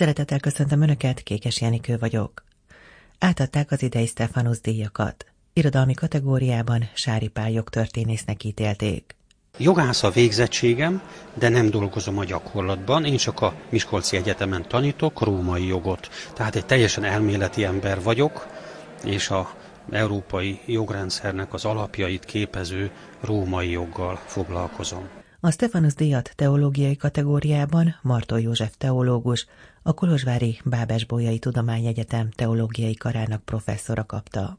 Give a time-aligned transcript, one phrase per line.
[0.00, 2.44] Szeretettel köszöntöm Önöket, Kékes Jenikő vagyok.
[3.18, 5.26] Átadták az idei Stefanus díjakat.
[5.52, 9.16] Irodalmi kategóriában Sári Pál jogtörténésznek ítélték.
[9.58, 11.02] Jogász a végzettségem,
[11.34, 13.04] de nem dolgozom a gyakorlatban.
[13.04, 16.08] Én csak a Miskolci Egyetemen tanítok római jogot.
[16.34, 18.46] Tehát egy teljesen elméleti ember vagyok,
[19.04, 19.54] és a
[19.90, 22.90] európai jogrendszernek az alapjait képező
[23.20, 25.19] római joggal foglalkozom.
[25.42, 29.46] A Stefanus díjat teológiai kategóriában Martó József teológus,
[29.82, 34.58] a Kolozsvári Bábes-Bolyai Tudományegyetem teológiai karának professzora kapta.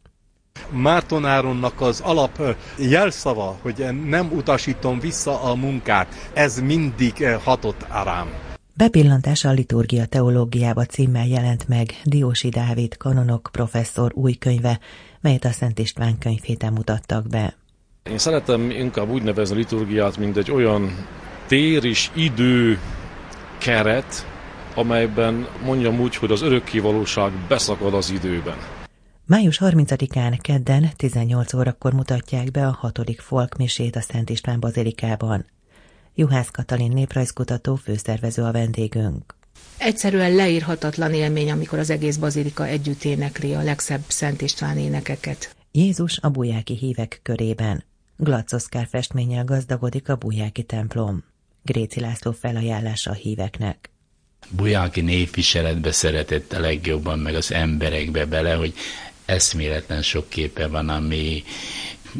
[0.72, 8.28] Márton Áronnak az alap jelszava, hogy nem utasítom vissza a munkát, ez mindig hatott rám.
[8.74, 14.80] Bepillantás a liturgia teológiába címmel jelent meg Diósi Dávid kanonok professzor új könyve,
[15.20, 17.61] melyet a Szent István könyvhéten mutattak be.
[18.04, 21.08] Én szeretem inkább úgy nevezni a liturgiát, mint egy olyan
[21.48, 22.80] tér és idő
[23.58, 24.26] keret,
[24.76, 28.58] amelyben mondjam úgy, hogy az örökkévalóság beszakad az időben.
[29.26, 35.46] Május 30-án kedden 18 órakor mutatják be a hatodik folkmisét a Szent István bazilikában.
[36.16, 39.36] Juhász Katalin néprajzkutató főszervező a vendégünk.
[39.78, 45.56] Egyszerűen leírhatatlan élmény, amikor az egész bazilika együtt énekli a legszebb Szent István énekeket.
[45.72, 47.84] Jézus a bujáki hívek körében.
[48.24, 51.24] Glacoszkár festménnyel gazdagodik a bujáki templom.
[51.64, 53.90] Gréci László felajánlása a híveknek.
[54.50, 58.74] Bujáki népviseletbe szeretett a legjobban, meg az emberekbe bele, hogy
[59.26, 61.44] eszméletlen sok képe van, ami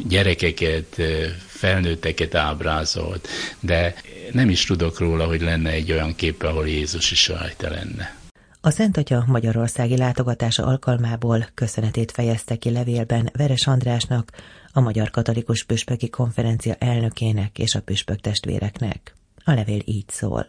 [0.08, 1.02] gyerekeket,
[1.46, 3.28] felnőtteket ábrázolt,
[3.60, 3.94] de
[4.32, 8.16] nem is tudok róla, hogy lenne egy olyan kép, ahol Jézus is rajta lenne.
[8.60, 14.30] A Szent Atya Magyarországi látogatása alkalmából köszönetét fejezte ki levélben Veres Andrásnak,
[14.72, 19.14] a Magyar Katolikus Püspöki Konferencia elnökének és a püspök testvéreknek.
[19.44, 20.46] A levél így szól.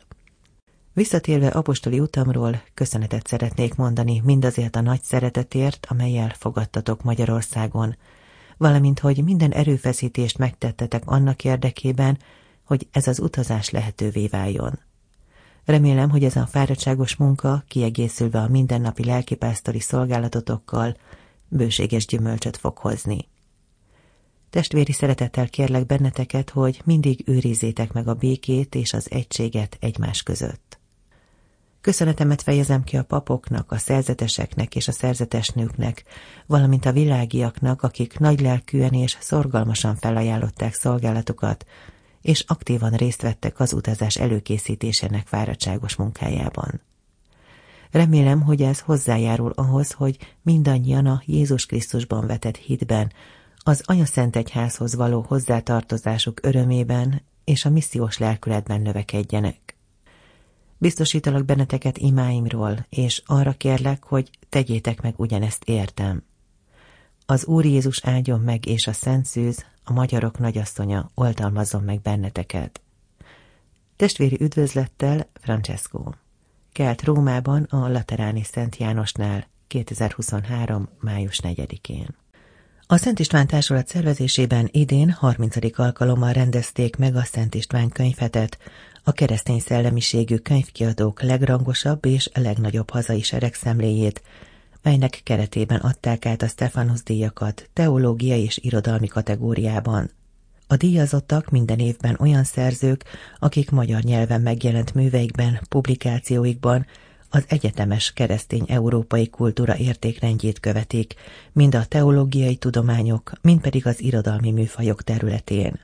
[0.94, 7.98] Visszatérve apostoli utamról, köszönetet szeretnék mondani mindazért a nagy szeretetért, amelyel fogadtatok Magyarországon,
[8.58, 12.18] valamint, hogy minden erőfeszítést megtettetek annak érdekében,
[12.64, 14.80] hogy ez az utazás lehetővé váljon.
[15.66, 20.98] Remélem, hogy ez a fáradtságos munka, kiegészülve a mindennapi lelkipásztori szolgálatotokkal,
[21.48, 23.32] bőséges gyümölcsöt fog hozni.
[24.54, 30.80] Testvéri szeretettel kérlek benneteket, hogy mindig őrizzétek meg a békét és az egységet egymás között.
[31.82, 36.04] Köszönetemet fejezem ki a papoknak, a szerzeteseknek és a szerzetesnőknek,
[36.46, 41.66] valamint a világiaknak, akik nagylelkűen és szorgalmasan felajánlották szolgálatukat,
[42.22, 46.82] és aktívan részt vettek az utazás előkészítésének fáradtságos munkájában.
[47.92, 53.12] Remélem, hogy ez hozzájárul ahhoz, hogy mindannyian a Jézus Krisztusban vetett hitben,
[53.64, 59.76] az Anya Szent Egyházhoz való hozzátartozásuk örömében és a missziós lelkületben növekedjenek.
[60.78, 66.24] Biztosítalak benneteket imáimról, és arra kérlek, hogy tegyétek meg ugyanezt értem.
[67.26, 72.82] Az Úr Jézus áldjon meg, és a Szent Szűz, a magyarok nagyasszonya oltalmazzon meg benneteket.
[73.96, 76.04] Testvéri üdvözlettel Francesco.
[76.72, 80.90] Kelt Rómában a Lateráni Szent Jánosnál 2023.
[81.00, 82.22] május 4-én.
[82.88, 85.80] A Szent István Társulat szervezésében idén 30.
[85.80, 88.58] alkalommal rendezték meg a Szent István könyvetet,
[89.04, 94.22] a keresztény szellemiségű könyvkiadók legrangosabb és legnagyobb hazai seregszemléjét,
[94.82, 100.12] melynek keretében adták át a Stefanus díjakat teológiai és irodalmi kategóriában.
[100.68, 103.04] A díjazottak minden évben olyan szerzők,
[103.40, 106.86] akik magyar nyelven megjelent műveikben, publikációikban
[107.36, 111.14] az egyetemes keresztény európai kultúra értékrendjét követik,
[111.52, 115.80] mind a teológiai tudományok, mind pedig az irodalmi műfajok területén.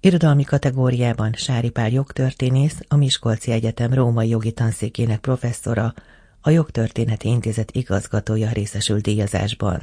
[0.00, 5.94] Irodalmi kategóriában Sári Pál jogtörténész, a Miskolci Egyetem római jogi tanszékének professzora,
[6.40, 9.80] a Jogtörténeti Intézet igazgatója részesült díjazásban.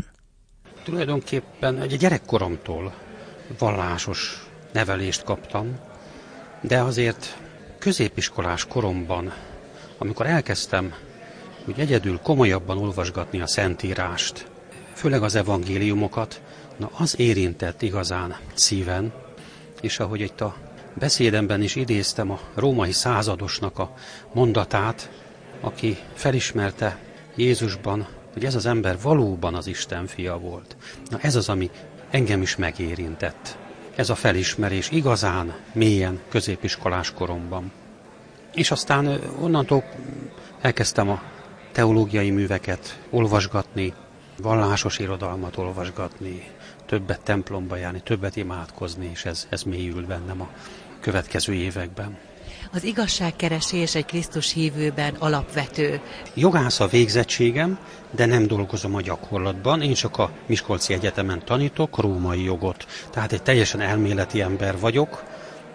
[0.84, 2.94] Tulajdonképpen egy gyerekkoromtól
[3.60, 5.80] vallásos nevelést kaptam,
[6.62, 7.38] de azért
[7.80, 9.34] középiskolás koromban,
[9.98, 10.94] amikor elkezdtem
[11.68, 14.48] úgy egyedül komolyabban olvasgatni a Szentírást,
[14.94, 16.42] főleg az evangéliumokat,
[16.78, 19.14] na az érintett igazán szíven,
[19.82, 20.56] és ahogy itt a
[20.94, 23.94] beszédemben is idéztem a római századosnak a
[24.34, 25.10] mondatát,
[25.62, 26.98] aki felismerte
[27.36, 30.76] Jézusban, hogy ez az ember valóban az Isten fia volt.
[31.10, 31.70] Na ez az, ami
[32.10, 33.58] engem is megérintett.
[33.96, 37.72] Ez a felismerés igazán mélyen középiskolás koromban.
[38.54, 39.84] És aztán onnantól
[40.62, 41.22] elkezdtem a
[41.76, 43.94] teológiai műveket olvasgatni,
[44.42, 46.52] vallásos irodalmat olvasgatni,
[46.86, 50.48] többet templomba járni, többet imádkozni, és ez, ez mélyül bennem a
[51.00, 52.18] következő években.
[52.72, 56.02] Az igazságkeresés egy Krisztus hívőben alapvető.
[56.34, 57.80] Jogász a végzettségem,
[58.12, 59.82] de nem dolgozom a gyakorlatban.
[59.82, 62.86] Én csak a Miskolci Egyetemen tanítok római jogot.
[63.10, 65.24] Tehát egy teljesen elméleti ember vagyok,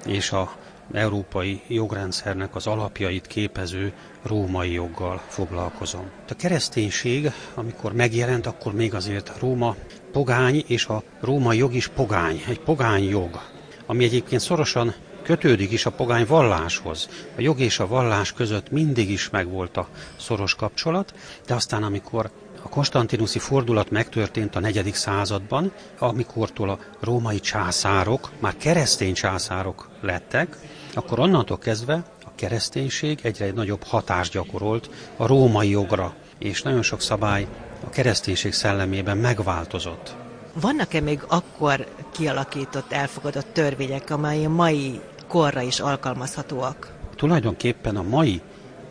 [0.07, 0.53] és a
[0.93, 3.93] európai jogrendszernek az alapjait képező
[4.23, 6.11] római joggal foglalkozom.
[6.29, 9.77] A kereszténység, amikor megjelent, akkor még azért Róma
[10.13, 13.41] pogány, és a római jog is pogány, egy pogány jog,
[13.87, 17.09] ami egyébként szorosan kötődik is a pogány valláshoz.
[17.37, 21.15] A jog és a vallás között mindig is megvolt a szoros kapcsolat,
[21.47, 22.31] de aztán amikor
[22.63, 30.57] a konstantinuszi fordulat megtörtént a negyedik században, amikortól a római császárok már keresztény császárok lettek,
[30.95, 36.83] akkor onnantól kezdve a kereszténység egyre egy nagyobb hatást gyakorolt a római jogra, és nagyon
[36.83, 37.47] sok szabály
[37.87, 40.15] a kereszténység szellemében megváltozott.
[40.61, 46.95] Vannak-e még akkor kialakított, elfogadott törvények, amely a mai korra is alkalmazhatóak?
[47.17, 48.41] Tulajdonképpen a mai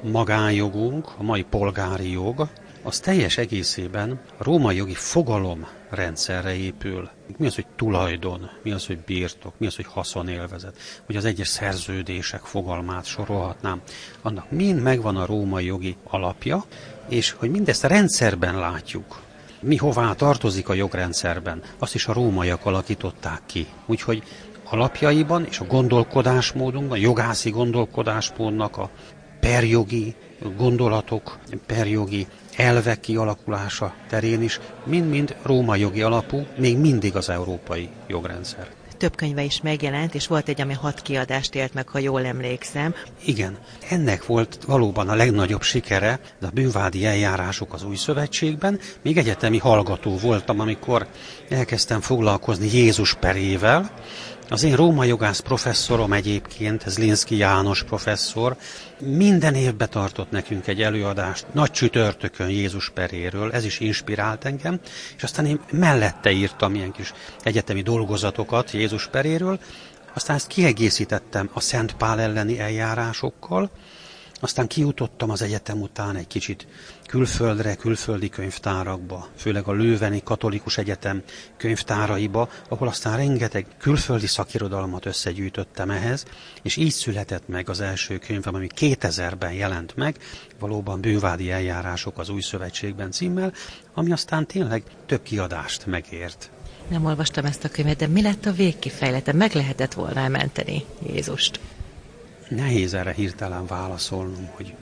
[0.01, 2.47] magánjogunk, a mai polgári jog,
[2.83, 7.09] az teljes egészében a római jogi fogalom rendszerre épül.
[7.37, 11.47] Mi az, hogy tulajdon, mi az, hogy birtok, mi az, hogy haszonélvezet, hogy az egyes
[11.47, 13.81] szerződések fogalmát sorolhatnám.
[14.21, 16.63] Annak mind megvan a római jogi alapja,
[17.09, 19.21] és hogy mindezt a rendszerben látjuk,
[19.61, 23.67] mi hová tartozik a jogrendszerben, azt is a rómaiak alakították ki.
[23.85, 24.23] Úgyhogy
[24.63, 28.89] alapjaiban és a gondolkodásmódunkban, a jogászi gondolkodásmódnak a
[29.39, 30.15] perjogi
[30.57, 32.27] gondolatok, perjogi
[32.59, 38.67] elvek kialakulása terén is mind-mind római jogi alapú, még mindig az európai jogrendszer.
[38.97, 42.95] Több könyve is megjelent, és volt egy, ami hat kiadást élt meg, ha jól emlékszem.
[43.25, 43.57] Igen,
[43.89, 48.79] ennek volt valóban a legnagyobb sikere, de a bűnvádi eljárások az új szövetségben.
[49.01, 51.07] Még egyetemi hallgató voltam, amikor
[51.49, 53.91] elkezdtem foglalkozni Jézus perével,
[54.49, 58.55] az én róma jogász professzorom egyébként, ez Linszki János professzor,
[58.99, 64.79] minden évben tartott nekünk egy előadást nagy csütörtökön Jézus peréről, ez is inspirált engem,
[65.17, 67.13] és aztán én mellette írtam ilyen kis
[67.43, 69.59] egyetemi dolgozatokat Jézus peréről,
[70.13, 73.69] aztán ezt kiegészítettem a Szent Pál elleni eljárásokkal,
[74.39, 76.67] aztán kijutottam az egyetem után egy kicsit
[77.07, 81.23] külföldre, külföldi könyvtárakba, főleg a Lőveni Katolikus Egyetem
[81.57, 86.25] könyvtáraiba, ahol aztán rengeteg külföldi szakirodalmat összegyűjtöttem ehhez,
[86.61, 90.17] és így született meg az első könyvem, ami 2000-ben jelent meg,
[90.59, 93.53] valóban bővádi eljárások az új szövetségben címmel,
[93.93, 96.49] ami aztán tényleg több kiadást megért.
[96.87, 99.33] Nem olvastam ezt a könyvet, de mi lett a végkifejlete?
[99.33, 101.59] Meg lehetett volna menteni Jézust?
[102.49, 104.75] Nehéz erre hirtelen válaszolnom, hogy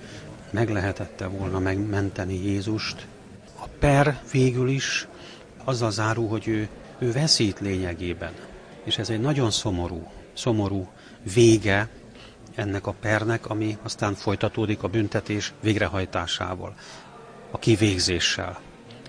[0.51, 3.07] meg lehetette volna megmenteni Jézust.
[3.59, 5.07] A per végül is
[5.63, 6.67] azzal zárul, hogy ő,
[6.99, 8.33] ő veszít lényegében.
[8.83, 10.87] És ez egy nagyon szomorú, szomorú
[11.33, 11.89] vége
[12.55, 16.75] ennek a pernek, ami aztán folytatódik a büntetés végrehajtásával,
[17.51, 18.59] a kivégzéssel,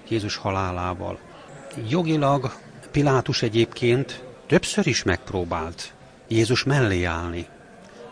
[0.08, 1.18] Jézus halálával.
[1.88, 2.52] Jogilag
[2.90, 5.92] Pilátus egyébként többször is megpróbált
[6.28, 7.46] Jézus mellé állni,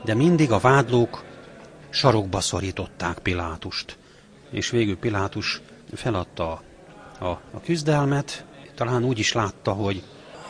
[0.06, 1.24] de mindig a vádlók
[1.90, 3.98] sarokba szorították Pilátust.
[4.50, 5.60] És végül Pilátus
[5.94, 6.62] feladta
[7.18, 8.44] a, a, küzdelmet,
[8.74, 10.02] talán úgy is látta, hogy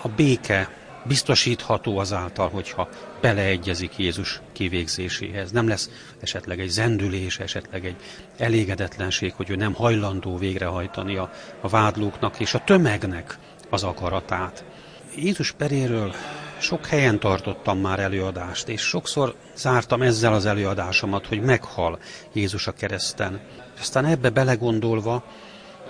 [0.03, 0.71] a béke
[1.05, 2.89] biztosítható azáltal, hogyha
[3.21, 5.51] beleegyezik Jézus kivégzéséhez.
[5.51, 7.97] Nem lesz esetleg egy zendülés, esetleg egy
[8.37, 13.39] elégedetlenség, hogy ő nem hajlandó végrehajtani a, a vádlóknak és a tömegnek
[13.71, 14.65] az akaratát.
[15.17, 16.15] Jézus peréről
[16.59, 21.99] sok helyen tartottam már előadást, és sokszor zártam ezzel az előadásomat, hogy meghal
[22.33, 23.41] Jézus a kereszten.
[23.81, 25.25] Aztán ebbe belegondolva,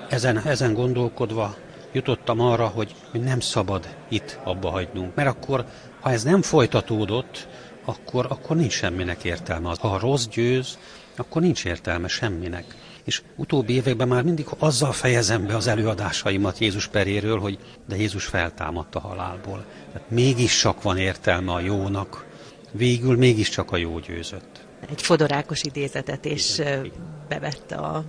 [0.09, 1.55] ezen, ezen gondolkodva
[1.93, 5.15] jutottam arra, hogy, nem szabad itt abba hagynunk.
[5.15, 5.65] Mert akkor,
[6.01, 7.49] ha ez nem folytatódott,
[7.85, 9.75] akkor, akkor nincs semminek értelme.
[9.81, 10.79] Ha a rossz győz,
[11.17, 12.65] akkor nincs értelme semminek.
[13.07, 17.59] És utóbbi években már mindig azzal fejezem be az előadásaimat Jézus peréről, hogy
[17.89, 19.65] de Jézus feltámadt a halálból.
[19.93, 22.27] Tehát mégis csak van értelme a jónak,
[22.71, 24.67] végül mégiscsak a jó győzött.
[24.91, 26.93] Egy fodorákos idézetet is Igen.
[27.29, 28.05] bevette a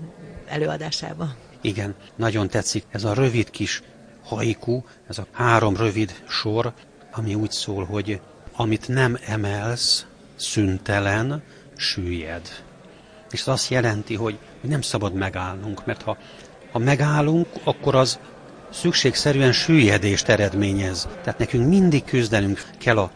[0.46, 1.36] előadásába.
[1.62, 3.82] Igen, nagyon tetszik ez a rövid kis
[4.24, 6.74] haiku, ez a három rövid sor,
[7.12, 8.22] ami úgy szól, hogy
[8.56, 11.44] amit nem emelsz, szüntelen,
[11.76, 12.66] süllyed.
[13.32, 16.18] És ez azt jelenti, hogy nem szabad megállnunk, mert ha,
[16.72, 18.20] ha megállunk, akkor az
[18.70, 21.08] szükségszerűen süllyedést eredményez.
[21.24, 23.12] Tehát nekünk mindig küzdenünk kell a,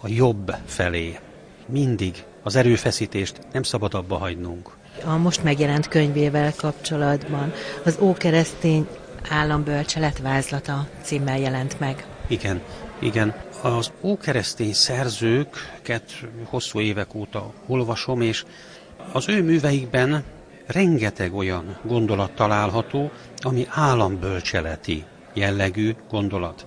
[0.00, 1.18] a jobb felé.
[1.66, 4.76] Mindig az erőfeszítést nem szabad abba hagynunk.
[5.04, 7.52] A most megjelent könyvével kapcsolatban
[7.84, 8.88] az Ókeresztény
[9.28, 12.06] állambölcselet vázlata címmel jelent meg.
[12.26, 12.62] Igen,
[12.98, 16.12] Igen, az ókeresztény szerzőket
[16.44, 18.44] hosszú évek óta olvasom, és
[19.12, 20.24] az ő műveikben
[20.66, 23.10] rengeteg olyan gondolat található,
[23.40, 26.64] ami állambölcseleti jellegű gondolat.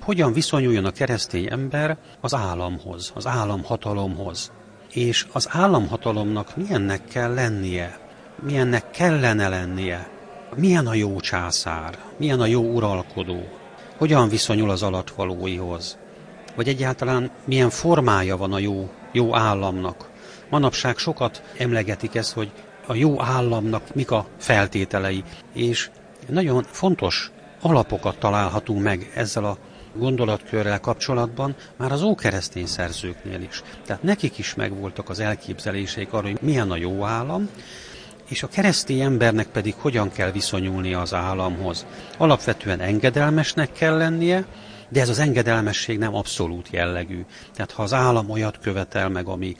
[0.00, 4.52] Hogyan viszonyuljon a keresztény ember az államhoz, az államhatalomhoz,
[4.92, 7.98] és az államhatalomnak milyennek kell lennie,
[8.42, 10.08] milyennek kellene lennie,
[10.56, 13.48] milyen a jó császár, milyen a jó uralkodó,
[13.96, 15.98] hogyan viszonyul az alatvalóihoz,
[16.54, 20.14] vagy egyáltalán milyen formája van a jó, jó államnak.
[20.50, 22.50] Manapság sokat emlegetik ezt, hogy
[22.86, 25.90] a jó államnak mik a feltételei, és
[26.28, 29.58] nagyon fontos alapokat találhatunk meg ezzel a
[29.94, 33.62] gondolatkörrel kapcsolatban már az ókeresztény szerzőknél is.
[33.86, 37.48] Tehát nekik is megvoltak az elképzeléseik arra, hogy milyen a jó állam,
[38.28, 41.86] és a keresztény embernek pedig hogyan kell viszonyulnia az államhoz.
[42.18, 44.44] Alapvetően engedelmesnek kell lennie,
[44.88, 47.24] de ez az engedelmesség nem abszolút jellegű.
[47.54, 49.56] Tehát ha az állam olyat követel meg, ami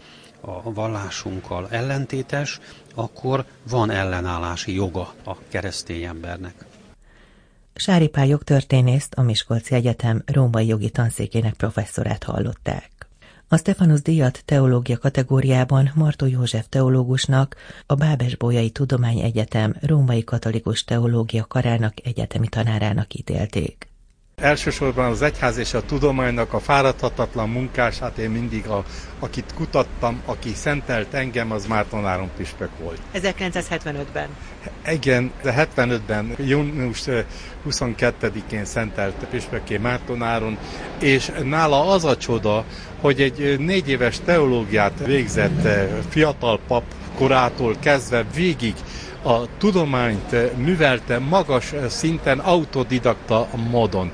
[0.47, 2.61] a vallásunkkal ellentétes,
[2.95, 6.65] akkor van ellenállási joga a keresztény embernek.
[7.75, 12.91] Sári Pál jogtörténészt a Miskolci Egyetem római jogi tanszékének professzorát hallották.
[13.49, 21.95] A Stefanus díjat teológia kategóriában Martó József teológusnak, a Bábes-Bolyai Tudományegyetem római katolikus teológia karának
[22.03, 23.89] egyetemi tanárának ítélték.
[24.43, 28.85] Elsősorban az egyház és a tudománynak a fáradhatatlan munkását én mindig, a,
[29.19, 33.01] akit kutattam, aki szentelt engem, az Márton Áron Püspök volt.
[33.15, 34.29] 1975-ben?
[34.93, 37.05] Igen, de 75-ben, június
[37.69, 40.59] 22-én szentelt Püspökké Márton Áron,
[41.01, 42.65] és nála az a csoda,
[43.01, 45.69] hogy egy négy éves teológiát végzett
[46.09, 48.75] fiatal pap korától kezdve végig
[49.27, 54.13] a tudományt művelte magas szinten autodidakta módon.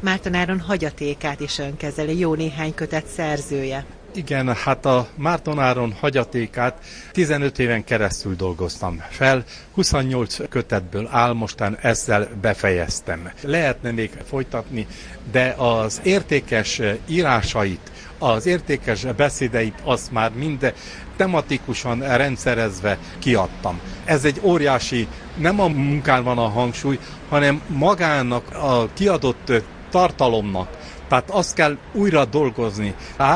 [0.00, 3.84] Márton Áron hagyatékát is önkezeli, jó néhány kötet szerzője.
[4.14, 6.78] Igen, hát a Márton Áron hagyatékát
[7.12, 9.44] 15 éven keresztül dolgoztam fel,
[9.74, 13.32] 28 kötetből áll, mostán ezzel befejeztem.
[13.40, 14.86] Lehetne még folytatni,
[15.32, 20.74] de az értékes írásait, az értékes beszédeit azt már mind
[21.16, 23.80] tematikusan rendszerezve kiadtam.
[24.04, 29.52] Ez egy óriási, nem a munkán van a hangsúly, hanem magának a kiadott
[29.90, 30.68] tartalomnak,
[31.08, 32.94] tehát azt kell újra dolgozni.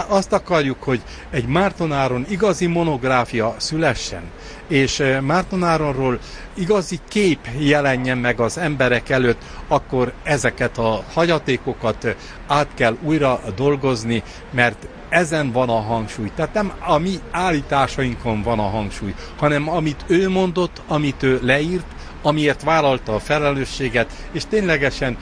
[0.09, 1.00] Azt akarjuk, hogy
[1.31, 4.23] egy Mártonáron igazi monográfia szülessen,
[4.69, 6.19] és Mártonáronról
[6.55, 14.23] igazi kép jelenjen meg az emberek előtt, akkor ezeket a hagyatékokat át kell újra dolgozni,
[14.50, 16.31] mert ezen van a hangsúly.
[16.35, 21.87] Tehát nem a mi állításainkon van a hangsúly, hanem amit ő mondott, amit ő leírt,
[22.23, 25.17] amiért vállalta a felelősséget, és ténylegesen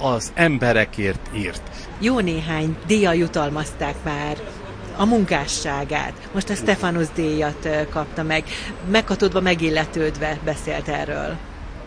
[0.00, 1.62] az emberekért írt.
[1.98, 4.36] Jó néhány díja jutalmazták már
[4.96, 6.12] a munkásságát.
[6.34, 8.44] Most a Stefanus díjat kapta meg.
[8.90, 11.36] Meghatódva, megilletődve beszélt erről.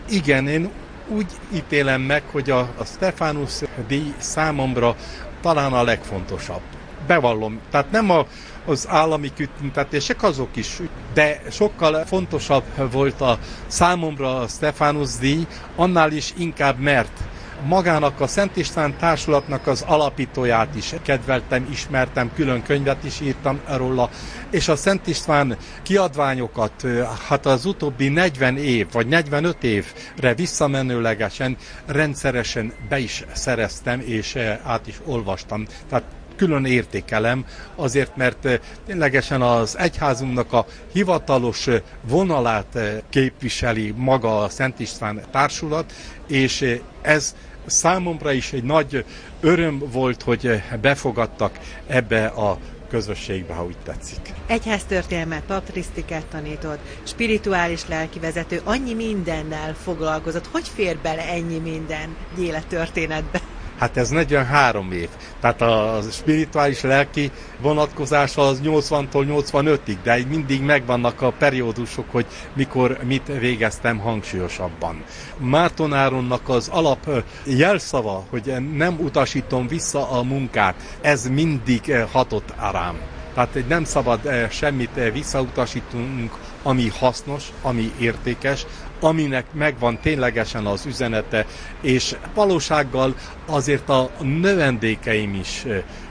[0.08, 0.70] Igen, én
[1.08, 3.52] úgy ítélem meg, hogy a, a Stefanus
[3.86, 4.96] díj számomra
[5.40, 6.60] talán a legfontosabb
[7.06, 7.60] bevallom.
[7.70, 8.26] Tehát nem a,
[8.66, 10.80] az állami kitüntetések azok is,
[11.14, 17.20] de sokkal fontosabb volt a számomra a Stefanus díj, annál is inkább, mert
[17.62, 24.10] magának a Szent István társulatnak az alapítóját is kedveltem, ismertem, külön könyvet is írtam róla,
[24.50, 26.86] és a Szent István kiadványokat,
[27.28, 31.56] hát az utóbbi 40 év, vagy 45 évre visszamenőlegesen
[31.86, 35.66] rendszeresen be is szereztem, és át is olvastam.
[35.88, 36.04] Tehát
[36.36, 37.44] külön értékelem,
[37.76, 44.80] azért mert eh, ténylegesen az egyházunknak a hivatalos eh, vonalát eh, képviseli maga a Szent
[44.80, 45.92] István társulat,
[46.26, 47.34] és ez
[47.66, 49.04] számomra is egy nagy
[49.40, 54.32] öröm volt, hogy befogadtak ebbe a közösségbe, ha úgy tetszik.
[54.46, 60.46] Egyháztörténelmet, patrisztikát tanított, spirituális lelkivezető, annyi mindennel foglalkozott.
[60.46, 63.40] Hogy fér bele ennyi minden élettörténetbe?
[63.78, 65.08] Hát ez 43 év.
[65.40, 72.98] Tehát a spirituális lelki vonatkozása az 80-tól 85-ig, de mindig megvannak a periódusok, hogy mikor
[73.04, 75.04] mit végeztem hangsúlyosabban.
[75.38, 82.98] Márton Áronnak az alap jelszava, hogy nem utasítom vissza a munkát, ez mindig hatott rám.
[83.34, 88.66] Tehát nem szabad semmit visszautasítunk, ami hasznos, ami értékes,
[89.00, 91.46] aminek megvan ténylegesen az üzenete,
[91.80, 93.14] és valósággal
[93.46, 95.64] azért a növendékeim is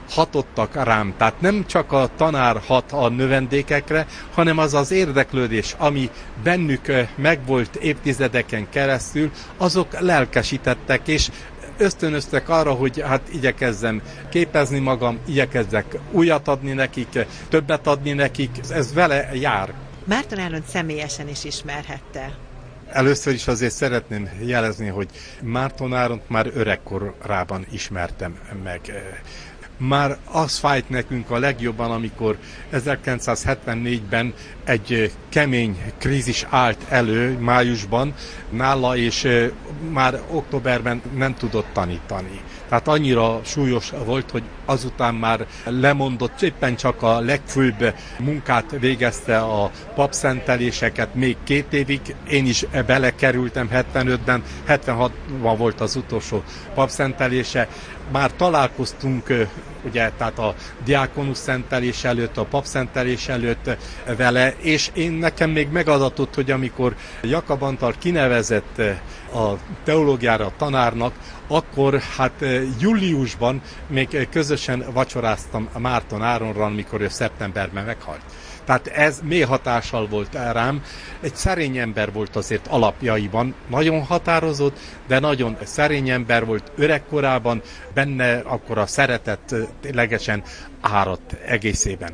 [0.10, 1.14] hatottak rám.
[1.18, 6.10] Tehát nem csak a tanár hat a növendékekre, hanem az az érdeklődés, ami
[6.44, 11.30] bennük megvolt évtizedeken keresztül, azok lelkesítettek, és
[11.78, 18.94] ösztönöztek arra, hogy hát igyekezzem képezni magam, igyekezzek újat adni nekik, többet adni nekik, ez
[18.94, 19.74] vele jár.
[20.06, 22.43] Márton Áron személyesen is ismerhette.
[22.94, 25.10] Először is azért szeretném jelezni, hogy
[25.42, 28.82] Márton Áront már öregkorában ismertem meg
[29.78, 32.38] már az fájt nekünk a legjobban, amikor
[32.74, 34.34] 1974-ben
[34.64, 38.14] egy kemény krízis állt elő májusban
[38.50, 39.28] nála, és
[39.92, 42.42] már októberben nem tudott tanítani.
[42.74, 49.72] Tehát annyira súlyos volt, hogy azután már lemondott, éppen csak a legfőbb munkát végezte a
[49.96, 52.16] papszenteléseket még két évig.
[52.30, 57.68] Én is belekerültem 75-ben, 76-ban volt az utolsó papszentelése.
[58.12, 59.34] Már találkoztunk
[59.84, 63.70] ugye, tehát a diákonus szentelés előtt, a papszentelés előtt
[64.18, 68.78] vele, és én nekem még megadatott, hogy amikor Jakab Antal kinevezett
[69.34, 71.14] a teológiára a tanárnak,
[71.48, 72.46] akkor hát
[72.80, 78.22] júliusban még közösen vacsoráztam Márton Áronral, mikor ő szeptemberben meghalt.
[78.66, 80.84] Tehát ez mély hatással volt rám.
[81.22, 84.78] Egy szerény ember volt azért alapjaiban, nagyon határozott,
[85.08, 87.62] de nagyon szerény ember volt öregkorában,
[87.94, 90.44] benne akkor a szeretet ténylegesen
[90.82, 92.12] áradt egészében.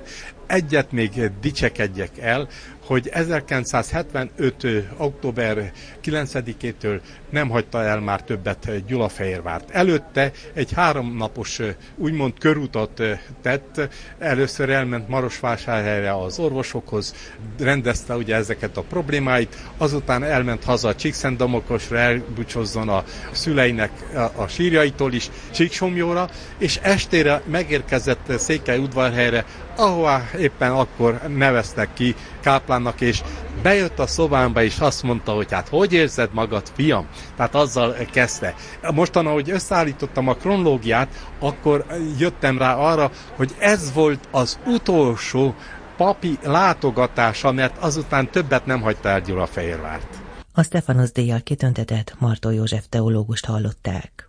[0.48, 2.48] Egyet még dicsekedjek el,
[2.90, 4.66] hogy 1975.
[4.98, 5.72] október
[6.04, 9.70] 9-től nem hagyta el már többet Gyulafehérvárt.
[9.70, 11.60] Előtte egy háromnapos
[11.96, 13.02] úgymond körutat
[13.42, 17.16] tett, először elment Marosvásárhelyre az orvosokhoz,
[17.60, 25.14] rendezte ugye ezeket a problémáit, azután elment haza Csíkszentdomokosra, elbúcsózzon a szüleinek a, a sírjaitól
[25.14, 29.46] is, Csíksomjóra, és estére megérkezett Székely udvarhelyre,
[29.80, 33.22] ahová éppen akkor neveztek ki káplánnak, és
[33.62, 37.08] bejött a szobámba, és azt mondta, hogy hát hogy érzed magad, fiam?
[37.36, 38.56] Tehát azzal kezdte.
[38.94, 41.86] Mostan, ahogy összeállítottam a kronológiát, akkor
[42.18, 45.56] jöttem rá arra, hogy ez volt az utolsó
[45.98, 50.08] papi látogatása, mert azután többet nem hagyta el Gyula Fehérvárt.
[50.54, 54.29] A Stefanos díjjal kitöntetett Martó József teológust hallották.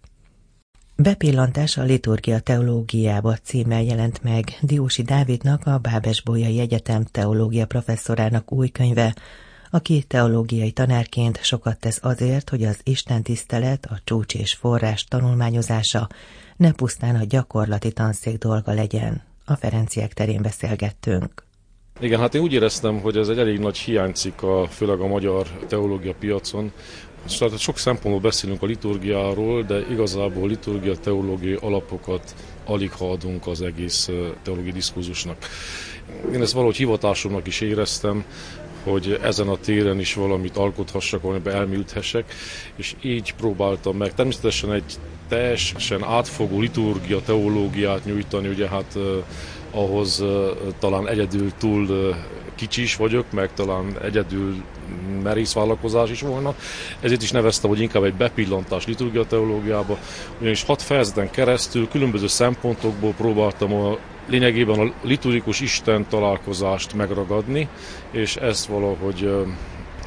[1.02, 8.68] Bepillantás a liturgia teológiába címmel jelent meg Diósi Dávidnak, a Bábes-Bolyai Egyetem teológia professzorának új
[8.68, 9.14] könyve,
[9.70, 16.08] aki teológiai tanárként sokat tesz azért, hogy az Isten tisztelet, a csúcs és forrás tanulmányozása
[16.56, 19.22] ne pusztán a gyakorlati tanszék dolga legyen.
[19.44, 21.48] A Ferenciek terén beszélgettünk.
[22.00, 25.46] Igen, hát én úgy éreztem, hogy ez egy elég nagy hiánycik, a, főleg a magyar
[25.68, 26.72] teológia piacon,
[27.24, 34.11] Szóval sok szempontból beszélünk a liturgiáról, de igazából liturgia teológiai alapokat alig adunk az egész
[34.42, 35.37] teológiai diszkúzusnak.
[36.33, 38.24] Én ezt valahogy hivatásomnak is éreztem,
[38.85, 42.35] hogy ezen a téren is valamit alkothassak, valamiben elműthessek,
[42.76, 44.14] és így próbáltam meg.
[44.14, 48.98] Természetesen egy teljesen átfogó liturgia, teológiát nyújtani, ugye hát
[49.70, 50.24] ahhoz
[50.78, 52.14] talán egyedül túl
[52.61, 54.62] kicsi is vagyok, meg talán egyedül
[55.23, 56.55] merész vállalkozás is volna.
[57.01, 59.99] Ezért is neveztem, hogy inkább egy bepillantás liturgia teológiába,
[60.40, 67.68] ugyanis hat fejezeten keresztül különböző szempontokból próbáltam a lényegében a liturgikus Isten találkozást megragadni,
[68.11, 69.46] és ezt valahogy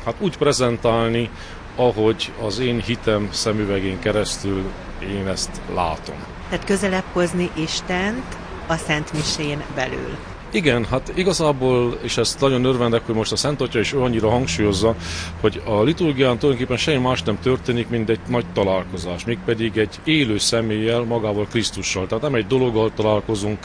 [0.05, 1.29] hát úgy prezentálni,
[1.75, 4.63] ahogy az én hitem szemüvegén keresztül
[5.03, 6.15] én ezt látom.
[6.49, 8.37] Tehát közelebb hozni Istent
[8.67, 10.32] a Szent Misén belül.
[10.53, 14.95] Igen, hát igazából, és ezt nagyon örvendek, hogy most a Szent Atya is annyira hangsúlyozza,
[15.41, 20.37] hogy a liturgián tulajdonképpen semmi más nem történik, mint egy nagy találkozás, mégpedig egy élő
[20.37, 22.07] személlyel, magával Krisztussal.
[22.07, 23.57] Tehát nem egy dologgal találkozunk,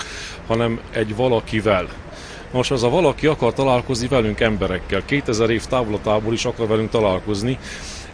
[0.46, 1.88] hanem egy valakivel.
[2.50, 7.58] Most az a valaki akar találkozni velünk emberekkel, 2000 év távlatából is akar velünk találkozni,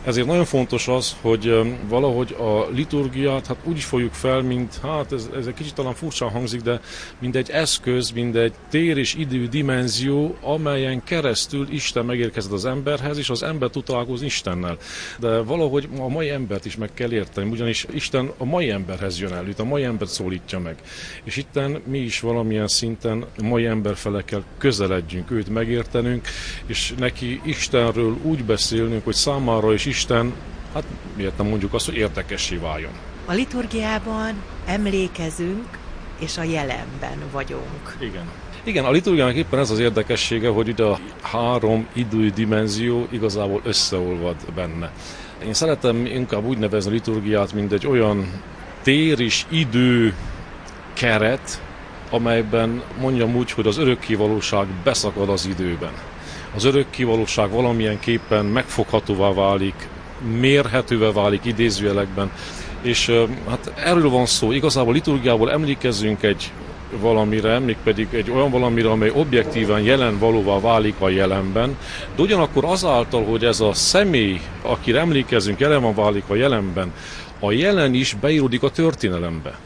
[0.05, 5.13] ezért nagyon fontos az, hogy valahogy a liturgiát hát úgy is fogjuk fel, mint, hát
[5.13, 6.81] ez, ez egy kicsit talán furcsán hangzik, de
[7.19, 13.19] mint egy eszköz, mint egy tér és idő dimenzió, amelyen keresztül Isten megérkezett az emberhez,
[13.19, 14.77] és az ember tud találkozni Istennel.
[15.19, 19.33] De valahogy a mai embert is meg kell érteni, ugyanis Isten a mai emberhez jön
[19.33, 20.77] el, itt a mai embert szólítja meg.
[21.25, 26.27] És itten mi is valamilyen szinten a mai ember fele kell közeledjünk, őt megértenünk,
[26.67, 30.33] és neki Istenről úgy beszélnünk, hogy számára is Isten,
[30.73, 30.85] hát
[31.17, 32.91] miért nem mondjuk azt, hogy érdekessé váljon.
[33.27, 34.35] A liturgiában
[34.67, 35.79] emlékezünk,
[36.19, 37.97] és a jelenben vagyunk.
[38.01, 38.31] Igen.
[38.65, 44.37] Igen, a liturgiának éppen ez az érdekessége, hogy ugye a három idői dimenzió igazából összeolvad
[44.55, 44.93] benne.
[45.45, 48.43] Én szeretem inkább úgy nevezni a liturgiát, mint egy olyan
[48.83, 50.15] tér és idő
[50.93, 51.63] keret,
[52.11, 55.93] amelyben mondjam úgy, hogy az örökkévalóság beszakad az időben
[56.55, 59.89] az örökkivalóság valamilyen képpen megfoghatóvá válik,
[60.39, 62.31] mérhetővé válik idézőjelekben,
[62.83, 63.11] És
[63.49, 66.53] hát erről van szó, igazából liturgiából emlékezzünk egy
[67.01, 71.77] valamire, pedig egy olyan valamire, amely objektíven jelen valóvá válik a jelenben,
[72.17, 76.93] de ugyanakkor azáltal, hogy ez a személy, akire emlékezünk, jelen van válik a jelenben,
[77.41, 79.59] a jelen is beíródik a történelembe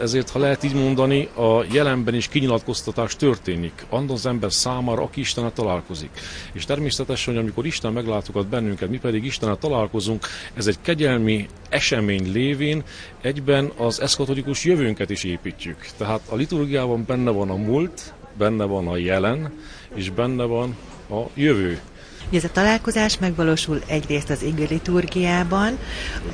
[0.00, 3.86] ezért, ha lehet így mondani, a jelenben is kinyilatkoztatás történik.
[3.88, 6.10] Andon az ember számára, aki Istennel találkozik.
[6.52, 12.32] És természetesen, hogy amikor Isten meglátogat bennünket, mi pedig Istennel találkozunk, ez egy kegyelmi esemény
[12.32, 12.82] lévén
[13.20, 15.86] egyben az eszkatolikus jövőnket is építjük.
[15.96, 19.52] Tehát a liturgiában benne van a múlt, benne van a jelen,
[19.94, 20.76] és benne van
[21.10, 21.80] a jövő.
[22.32, 25.78] Ez a találkozás megvalósul egyrészt az ige liturgiában,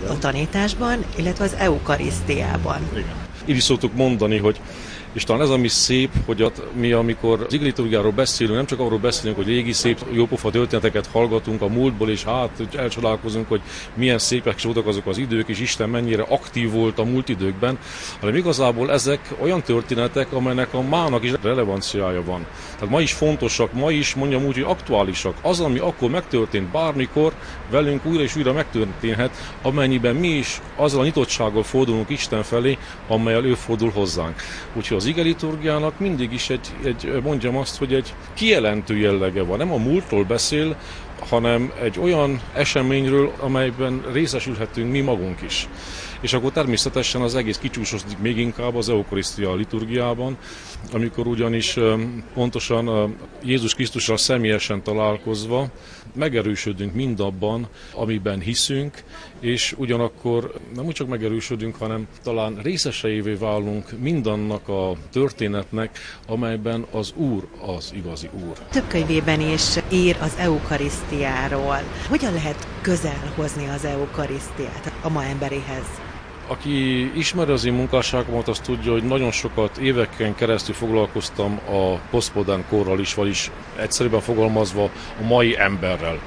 [0.08, 2.88] a tanításban, illetve az eukarisztiában.
[2.92, 3.32] Igen.
[3.46, 4.60] Így is szoktuk mondani, hogy
[5.14, 8.98] és talán ez ami szép, hogy at, mi amikor az igliturgiáról beszélünk, nem csak arról
[8.98, 13.60] beszélünk, hogy régi szép jópofa történeteket hallgatunk a múltból, és hát elcsodálkozunk, hogy
[13.94, 17.78] milyen szépek voltak azok az idők, és Isten mennyire aktív volt a múlt időkben,
[18.20, 22.46] hanem igazából ezek olyan történetek, amelynek a mának is relevanciája van.
[22.74, 25.34] Tehát ma is fontosak, ma is mondjam úgy, hogy aktuálisak.
[25.42, 27.32] Az, ami akkor megtörtént bármikor,
[27.70, 33.44] velünk újra és újra megtörténhet, amennyiben mi is azzal a nyitottsággal fordulunk Isten felé, amelyel
[33.44, 34.42] ő fordul hozzánk.
[34.74, 39.58] Úgyhogy az igeliturgiának mindig is egy, egy, mondjam azt, hogy egy kijelentő jellege van.
[39.58, 40.76] Nem a múltról beszél,
[41.28, 45.68] hanem egy olyan eseményről, amelyben részesülhetünk mi magunk is
[46.24, 50.36] és akkor természetesen az egész kicsúsosodik még inkább az eukarisztia liturgiában,
[50.92, 51.78] amikor ugyanis
[52.34, 55.68] pontosan Jézus Krisztussal személyesen találkozva
[56.14, 59.02] megerősödünk mindabban, amiben hiszünk,
[59.40, 67.48] és ugyanakkor nem csak megerősödünk, hanem talán részeseivé válunk mindannak a történetnek, amelyben az Úr
[67.66, 68.58] az igazi Úr.
[68.70, 71.78] Több könyvében is ír az eukarisztiáról.
[72.08, 76.13] Hogyan lehet közel hozni az eukarisztiát a ma emberéhez?
[76.54, 82.64] Aki ismeri az én munkásságomat, az tudja, hogy nagyon sokat éveken keresztül foglalkoztam a posztmodern
[82.68, 84.90] korral is, vagyis egyszerűen fogalmazva
[85.20, 86.18] a mai emberrel.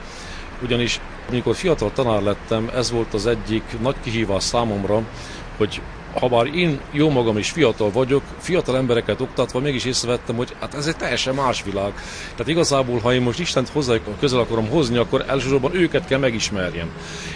[0.64, 5.02] Ugyanis amikor fiatal tanár lettem, ez volt az egyik nagy kihívás számomra,
[5.58, 5.82] hogy
[6.20, 10.74] ha bár én jó magam is fiatal vagyok, fiatal embereket oktatva mégis észrevettem, hogy hát
[10.74, 11.94] ez egy teljesen más világ.
[12.32, 16.90] Tehát igazából, ha én most Istent hozzá közel akarom hozni, akkor elsősorban őket kell megismerjem.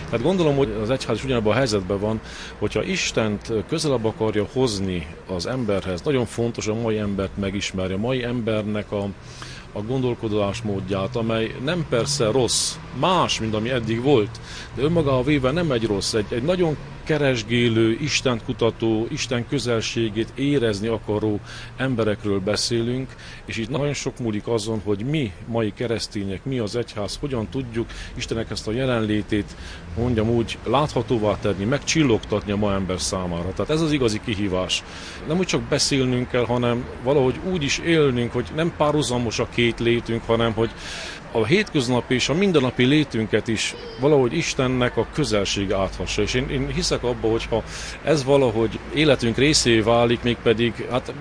[0.06, 2.20] Tehát gondolom, hogy az egyház is ugyanabban a helyzetben van,
[2.60, 8.24] hogyha Istent közelebb akarja hozni az emberhez, nagyon fontos a mai embert megismerje, a mai
[8.24, 9.08] embernek a,
[9.74, 14.39] a gondolkodásmódját, amely nem persze rossz, más, mint ami eddig volt,
[14.76, 20.87] de önmagával véve nem egy rossz, egy, egy nagyon keresgélő, Isten kutató, Isten közelségét érezni
[20.87, 21.39] akaró
[21.77, 27.17] emberekről beszélünk, és itt nagyon sok múlik azon, hogy mi, mai keresztények, mi az egyház,
[27.19, 29.55] hogyan tudjuk Istenek ezt a jelenlétét,
[29.97, 33.53] mondjam úgy, láthatóvá tenni, megcsillogtatni a ma ember számára.
[33.53, 34.83] Tehát ez az igazi kihívás.
[35.27, 39.79] Nem úgy csak beszélnünk kell, hanem valahogy úgy is élnünk, hogy nem párhuzamos a két
[39.79, 40.69] létünk, hanem hogy
[41.32, 46.22] a hétköznapi és a mindennapi létünket is valahogy Istennek a közelség áthassa.
[46.22, 47.63] És én, én hiszek abba, hogy ha
[48.04, 51.13] ez valahogy életünk részé válik, mégpedig hát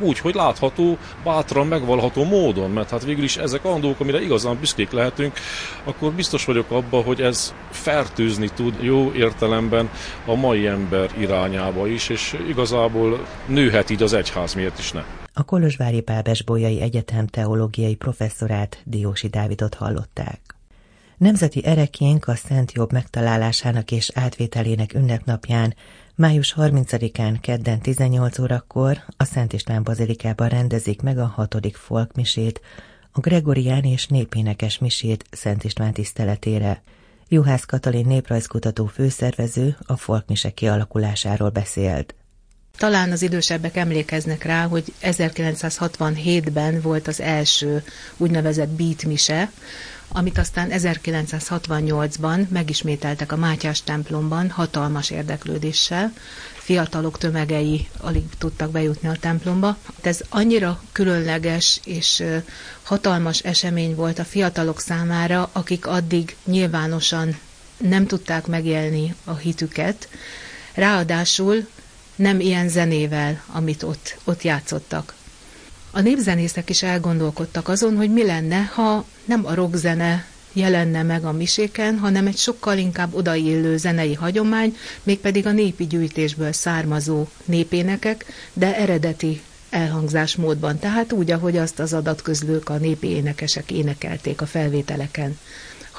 [0.00, 4.58] úgy, hogy látható, bátran, megvalható módon, mert hát végül is ezek a dolgok, amire igazán
[4.60, 5.38] büszkék lehetünk,
[5.84, 9.90] akkor biztos vagyok abba, hogy ez fertőzni tud jó értelemben
[10.26, 15.44] a mai ember irányába is, és igazából nőhet így az egyház, miért is ne a
[15.44, 16.04] Kolozsvári
[16.44, 20.40] Bolyai Egyetem teológiai professzorát Diósi Dávidot hallották.
[21.16, 25.74] Nemzeti erekénk a Szent Jobb megtalálásának és átvételének ünnepnapján
[26.14, 32.60] május 30-án kedden 18 órakor a Szent István Bazilikában rendezik meg a hatodik folkmisét,
[33.12, 36.82] a Gregorián és népénekes misét Szent István tiszteletére.
[37.28, 42.14] Juhász Katalin néprajzkutató főszervező a folkmise kialakulásáról beszélt.
[42.78, 47.84] Talán az idősebbek emlékeznek rá, hogy 1967-ben volt az első
[48.16, 49.50] úgynevezett beatmise,
[50.12, 56.12] amit aztán 1968-ban megismételtek a Mátyás templomban hatalmas érdeklődéssel.
[56.54, 59.76] Fiatalok tömegei alig tudtak bejutni a templomba.
[60.00, 62.24] Ez annyira különleges és
[62.82, 67.38] hatalmas esemény volt a fiatalok számára, akik addig nyilvánosan
[67.76, 70.08] nem tudták megélni a hitüket.
[70.74, 71.68] Ráadásul
[72.20, 75.14] nem ilyen zenével, amit ott, ott játszottak.
[75.90, 81.32] A népzenészek is elgondolkodtak azon, hogy mi lenne, ha nem a rockzene jelenne meg a
[81.32, 88.76] miséken, hanem egy sokkal inkább odaillő zenei hagyomány, mégpedig a népi gyűjtésből származó népénekek, de
[88.76, 95.38] eredeti elhangzásmódban, tehát úgy, ahogy azt az adatközlők, a népi énekesek énekelték a felvételeken.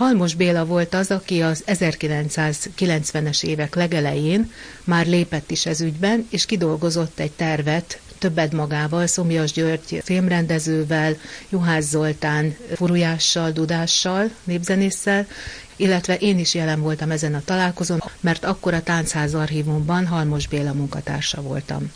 [0.02, 4.52] Halmos Béla volt az, aki az 1990-es évek legelején
[4.84, 11.18] már lépett is ez ügyben, és kidolgozott egy tervet többet magával, Szomjas György filmrendezővel,
[11.50, 15.28] Juhász Zoltán furujással, dudással, népzenésszel,
[15.76, 20.74] illetve én is jelen voltam ezen a találkozón, mert akkor a Táncház archívumban Halmos Béla
[20.74, 21.92] munkatársa voltam.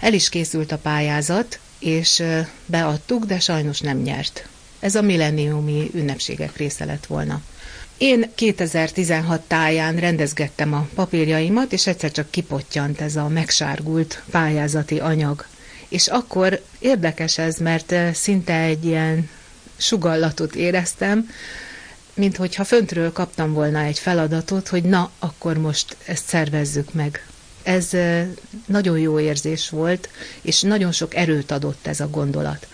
[0.00, 2.22] El is készült a pályázat, és
[2.66, 4.48] beadtuk, de sajnos nem nyert.
[4.80, 7.40] Ez a milleniumi ünnepségek része lett volna.
[7.98, 15.46] Én 2016 táján rendezgettem a papírjaimat, és egyszer csak kipottyant ez a megsárgult pályázati anyag.
[15.88, 19.28] És akkor érdekes ez, mert szinte egy ilyen
[19.76, 21.28] sugallatot éreztem,
[22.14, 27.26] mint hogyha föntről kaptam volna egy feladatot, hogy na, akkor most ezt szervezzük meg.
[27.62, 27.90] Ez
[28.66, 30.08] nagyon jó érzés volt,
[30.42, 32.66] és nagyon sok erőt adott ez a gondolat.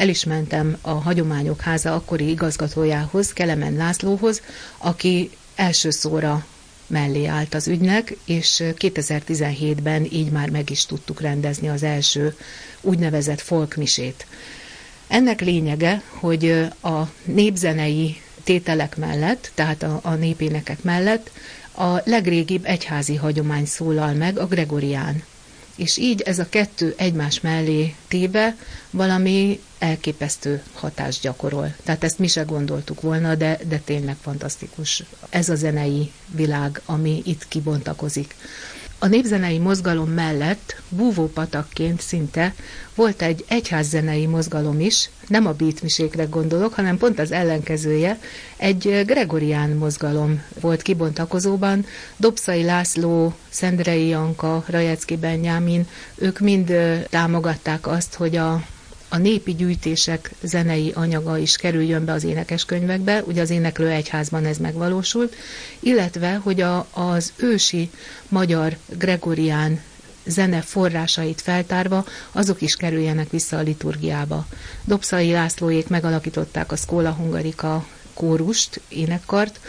[0.00, 4.42] El is mentem a Hagyományok Háza akkori igazgatójához, Kelemen Lászlóhoz,
[4.78, 6.46] aki első szóra
[6.86, 12.36] mellé állt az ügynek, és 2017-ben így már meg is tudtuk rendezni az első
[12.80, 14.26] úgynevezett folkmisét.
[15.08, 16.50] Ennek lényege, hogy
[16.82, 21.30] a népzenei tételek mellett, tehát a, a népénekek mellett
[21.72, 25.22] a legrégibb egyházi hagyomány szólal meg, a gregorián.
[25.76, 28.56] És így ez a kettő egymás mellé téve
[28.90, 31.74] valami elképesztő hatást gyakorol.
[31.84, 35.02] Tehát ezt mi se gondoltuk volna, de, de tényleg fantasztikus.
[35.30, 38.34] Ez a zenei világ, ami itt kibontakozik.
[39.02, 42.54] A népzenei mozgalom mellett búvópatakként szinte
[42.94, 48.18] volt egy egyházzenei mozgalom is, nem a beatmisékre gondolok, hanem pont az ellenkezője,
[48.56, 51.86] egy gregorián mozgalom volt kibontakozóban,
[52.16, 56.72] Dobszai László, Szendrei Janka, Rajecki Benyámin, ők mind
[57.10, 58.62] támogatták azt, hogy a
[59.12, 64.58] a népi gyűjtések zenei anyaga is kerüljön be az énekeskönyvekbe, ugye az éneklő egyházban ez
[64.58, 65.34] megvalósult,
[65.80, 67.90] illetve, hogy a, az ősi
[68.28, 69.80] magyar gregorián
[70.26, 74.46] zene forrásait feltárva, azok is kerüljenek vissza a liturgiába.
[74.84, 79.60] Dobszai Lászlóék megalakították a Szkóla Hungarika kórust, énekkart,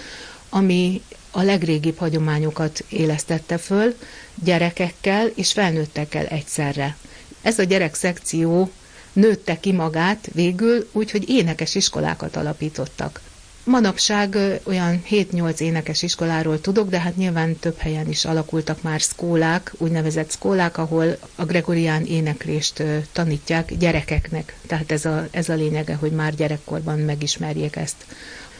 [0.49, 1.01] ami
[1.31, 3.95] a legrégibb hagyományokat élesztette föl
[4.43, 6.97] gyerekekkel és felnőttekkel egyszerre.
[7.41, 8.71] Ez a gyerek szekció
[9.13, 13.21] nőtte ki magát végül, úgyhogy énekes iskolákat alapítottak.
[13.63, 19.73] Manapság olyan 7-8 énekes iskoláról tudok, de hát nyilván több helyen is alakultak már szkólák,
[19.77, 24.55] úgynevezett szkólák, ahol a gregorián éneklést tanítják gyerekeknek.
[24.67, 28.05] Tehát ez a, ez a lényege, hogy már gyerekkorban megismerjék ezt.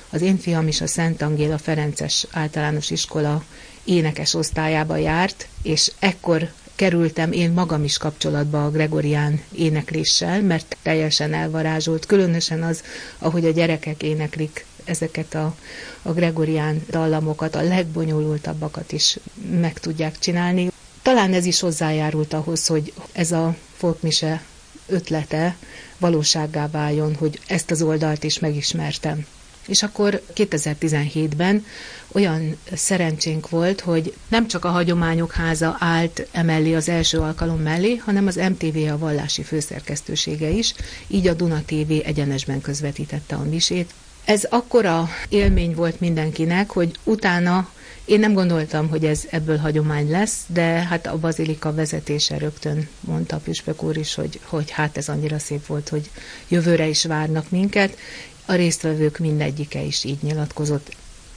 [0.09, 3.43] Az én fiam is a Szent Angéla Ferences általános iskola
[3.83, 11.33] énekes osztályába járt, és ekkor kerültem én magam is kapcsolatba a gregorián énekléssel, mert teljesen
[11.33, 12.83] elvarázsolt, különösen az,
[13.19, 15.55] ahogy a gyerekek éneklik ezeket a,
[16.01, 19.17] a gregorián dallamokat, a legbonyolultabbakat is
[19.59, 20.71] meg tudják csinálni.
[21.01, 24.43] Talán ez is hozzájárult ahhoz, hogy ez a folkmise
[24.87, 25.55] ötlete
[25.97, 29.25] valósággá váljon, hogy ezt az oldalt is megismertem.
[29.67, 31.65] És akkor 2017-ben
[32.11, 37.95] olyan szerencsénk volt, hogy nem csak a Hagyományok Háza állt emellé az első alkalom mellé,
[37.95, 40.73] hanem az MTV a vallási főszerkesztősége is,
[41.07, 43.93] így a Duna TV egyenesben közvetítette a misét.
[44.25, 47.69] Ez akkora élmény volt mindenkinek, hogy utána
[48.05, 53.35] én nem gondoltam, hogy ez ebből hagyomány lesz, de hát a bazilika vezetése rögtön mondta
[53.35, 56.09] a püspök úr is, hogy, hogy hát ez annyira szép volt, hogy
[56.47, 57.97] jövőre is várnak minket,
[58.45, 60.95] a résztvevők mindegyike is így nyilatkozott.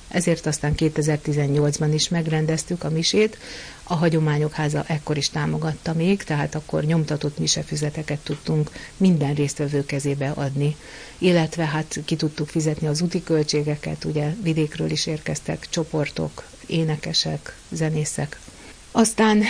[0.09, 3.39] Ezért aztán 2018-ban is megrendeztük a misét.
[3.83, 10.31] A Hagyományok Háza ekkor is támogatta még, tehát akkor nyomtatott misefüzeteket tudtunk minden résztvevő kezébe
[10.31, 10.77] adni,
[11.19, 18.39] illetve hát ki tudtuk fizetni az úti költségeket, ugye vidékről is érkeztek csoportok, énekesek, zenészek.
[18.91, 19.43] Aztán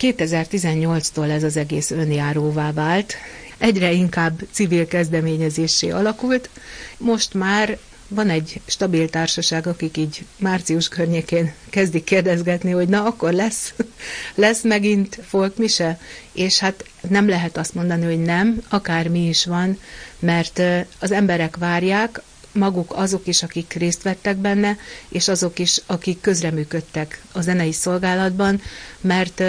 [0.00, 3.14] 2018-tól ez az egész önjáróvá vált,
[3.60, 6.50] egyre inkább civil kezdeményezésé alakult.
[6.98, 13.32] Most már van egy stabil társaság, akik így március környékén kezdik kérdezgetni, hogy na, akkor
[13.32, 13.74] lesz,
[14.34, 16.00] lesz megint folkmise,
[16.32, 19.78] és hát nem lehet azt mondani, hogy nem, akármi is van,
[20.18, 20.62] mert
[20.98, 22.20] az emberek várják,
[22.52, 24.76] maguk azok is, akik részt vettek benne,
[25.08, 28.60] és azok is, akik közreműködtek a zenei szolgálatban,
[29.00, 29.42] mert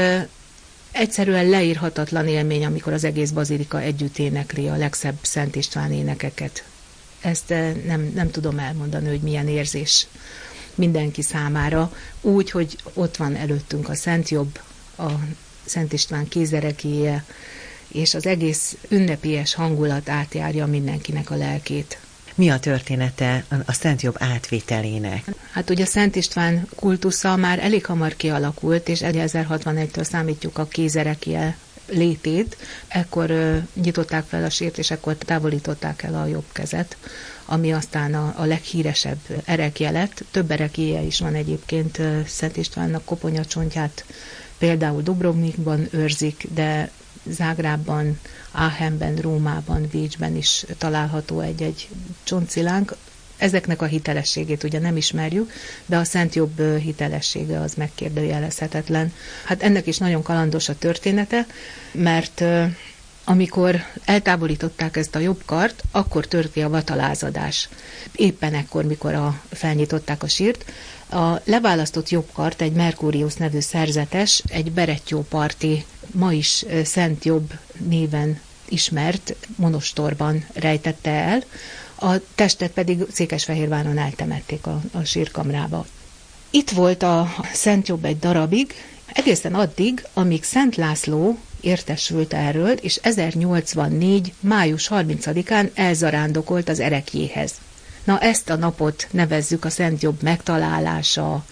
[0.91, 6.63] egyszerűen leírhatatlan élmény, amikor az egész bazilika együtt énekli a legszebb Szent István énekeket.
[7.21, 10.07] Ezt eh, nem, nem tudom elmondani, hogy milyen érzés
[10.75, 14.59] mindenki számára, úgy, hogy ott van előttünk a Szent Jobb,
[14.97, 15.09] a
[15.65, 17.25] Szent István kézerekéje,
[17.87, 21.99] és az egész ünnepélyes hangulat átjárja mindenkinek a lelkét.
[22.35, 25.25] Mi a története a Szent Jobb átvételének?
[25.51, 31.57] Hát ugye Szent István kultusza már elég hamar kialakult, és 1061-től számítjuk a kézerekie
[31.91, 36.97] létét, ekkor ö, nyitották fel a sért, és ekkor távolították el a jobb kezet,
[37.45, 40.23] ami aztán a, a leghíresebb erekje lett.
[40.31, 44.05] Több erekje is van egyébként Szent Istvánnak koponyacsontját,
[44.57, 46.91] például Dubrovnikban őrzik, de
[47.29, 48.19] Zágrában,
[48.51, 51.87] Áhenben, Rómában, Vécsben is található egy-egy
[52.23, 52.95] csontszilánk.
[53.37, 55.51] Ezeknek a hitelességét ugye nem ismerjük,
[55.85, 59.13] de a Szent Jobb hitelessége az megkérdőjelezhetetlen.
[59.45, 61.47] Hát ennek is nagyon kalandos a története,
[61.91, 62.43] mert
[63.23, 67.69] amikor eltávolították ezt a jobb kart, akkor tört ki a vatalázadás.
[68.11, 70.65] Éppen ekkor, mikor a, felnyitották a sírt,
[71.11, 79.35] a leválasztott jobbkart egy Merkurius nevű szerzetes, egy Berettyóparti, ma is Szent Jobb néven ismert
[79.55, 81.43] monostorban rejtette el,
[81.95, 85.85] a testet pedig Székesfehérváron eltemették a, a sírkamrába.
[86.49, 88.73] Itt volt a Szent Jobb egy darabig,
[89.05, 94.33] egészen addig, amíg Szent László értesült erről, és 1084.
[94.39, 97.53] május 30-án elzarándokolt az erekjéhez.
[98.03, 101.43] Na ezt a napot nevezzük a Szent Jobb megtalálása,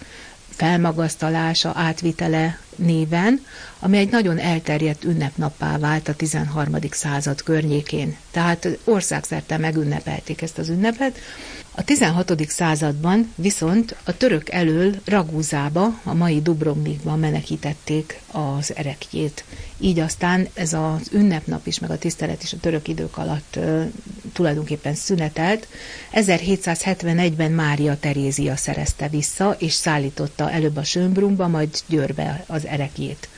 [0.48, 3.44] felmagasztalása, átvitele néven,
[3.78, 6.76] ami egy nagyon elterjedt ünnepnappá vált a 13.
[6.90, 8.16] század környékén.
[8.30, 11.18] Tehát országszerte megünnepelték ezt az ünnepet,
[11.74, 12.48] a 16.
[12.48, 19.44] században viszont a török elől Ragúzába, a mai Dubrovnikban menekítették az erekjét.
[19.78, 23.92] Így aztán ez az ünnepnap is, meg a tisztelet is a török idők alatt uh,
[24.32, 25.68] tulajdonképpen szünetelt.
[26.12, 33.28] 1771-ben Mária Terézia szerezte vissza, és szállította előbb a Sönbrumba, majd Győrbe az erekjét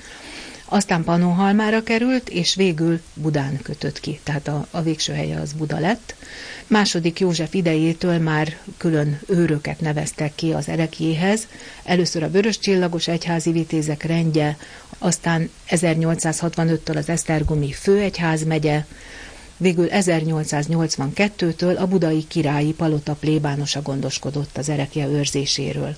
[0.72, 5.78] aztán Pannonhalmára került, és végül Budán kötött ki, tehát a, a végső helye az Buda
[5.78, 6.14] lett.
[6.66, 11.46] Második József idejétől már külön őröket neveztek ki az erekjéhez,
[11.84, 14.56] először a Vörös Csillagos Egyházi Vitézek rendje,
[14.98, 18.84] aztán 1865-től az Esztergomi Főegyházmegye,
[19.56, 25.96] végül 1882-től a budai királyi palota plébánosa gondoskodott az erekje őrzéséről.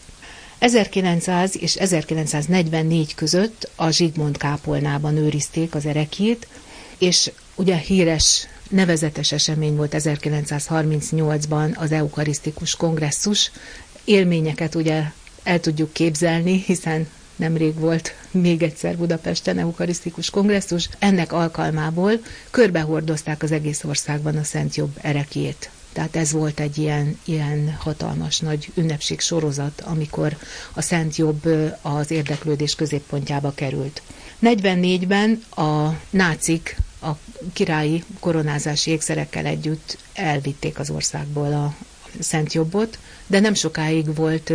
[0.64, 6.46] 1900 és 1944 között a Zsigmond kápolnában őrizték az erekjét,
[6.98, 13.50] és ugye híres nevezetes esemény volt 1938-ban az eukarisztikus kongresszus.
[14.04, 15.02] Élményeket ugye
[15.42, 20.88] el tudjuk képzelni, hiszen nemrég volt még egyszer Budapesten eukarisztikus kongresszus.
[20.98, 22.12] Ennek alkalmából
[22.50, 25.70] körbehordozták az egész országban a Szent Jobb erekét.
[25.94, 30.36] Tehát ez volt egy ilyen, ilyen hatalmas nagy ünnepség sorozat, amikor
[30.72, 31.46] a Szent Jobb
[31.82, 34.02] az érdeklődés középpontjába került.
[34.42, 37.10] 44-ben a nácik a
[37.52, 41.74] királyi koronázási ékszerekkel együtt elvitték az országból a
[42.20, 44.52] Szent Jobbot, de nem sokáig volt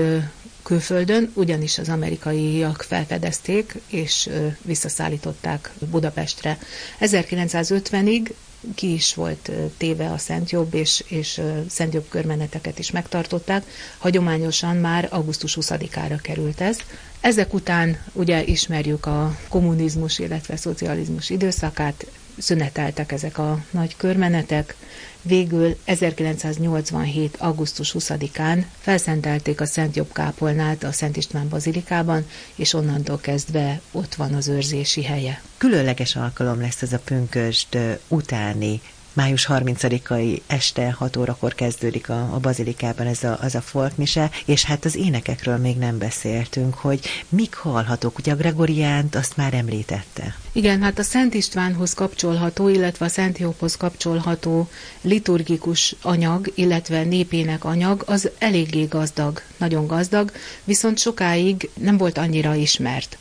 [0.64, 4.30] külföldön, ugyanis az amerikaiak felfedezték és
[4.62, 6.58] visszaszállították Budapestre.
[7.00, 8.30] 1950-ig
[8.76, 13.66] ki is volt téve a Szent Jobb, és, és Szent Jobb körmeneteket is megtartották.
[13.98, 16.78] Hagyományosan már augusztus 20-ára került ez.
[17.22, 22.06] Ezek után ugye ismerjük a kommunizmus, illetve szocializmus időszakát,
[22.40, 24.76] szüneteltek ezek a nagy körmenetek,
[25.22, 27.36] végül 1987.
[27.40, 32.26] augusztus 20-án felszentelték a Szent Jobb kápolnát a Szent István bazilikában,
[32.56, 35.42] és onnantól kezdve ott van az őrzési helye.
[35.58, 38.82] Különleges alkalom lesz ez a pünkösd utáni
[39.14, 44.64] május 30-ai este 6 órakor kezdődik a, a bazilikában ez a, az a folkmise, és
[44.64, 50.36] hát az énekekről még nem beszéltünk, hogy mik hallhatók, ugye a Gregoriánt azt már említette.
[50.52, 54.70] Igen, hát a Szent Istvánhoz kapcsolható, illetve a Szent Jobbhoz kapcsolható
[55.02, 60.32] liturgikus anyag, illetve népének anyag, az eléggé gazdag, nagyon gazdag,
[60.64, 63.18] viszont sokáig nem volt annyira ismert.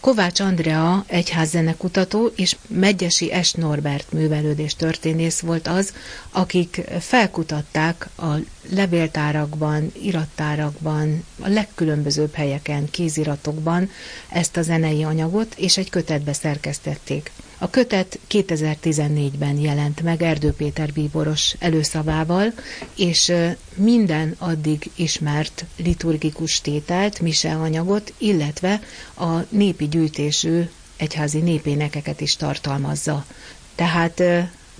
[0.00, 5.92] Kovács Andrea egyházzenekutató és Megyesi Es Norbert művelődés történész volt az,
[6.30, 8.26] akik felkutatták a
[8.70, 13.90] levéltárakban, irattárakban, a legkülönbözőbb helyeken, kéziratokban
[14.28, 17.30] ezt a zenei anyagot, és egy kötetbe szerkesztették.
[17.58, 22.52] A kötet 2014-ben jelent meg Erdő Péter bíboros előszavával,
[22.96, 23.32] és
[23.74, 28.80] minden addig ismert liturgikus tételt, anyagot, illetve
[29.16, 30.62] a népi gyűjtésű
[30.96, 33.26] egyházi népénekeket is tartalmazza.
[33.74, 34.22] Tehát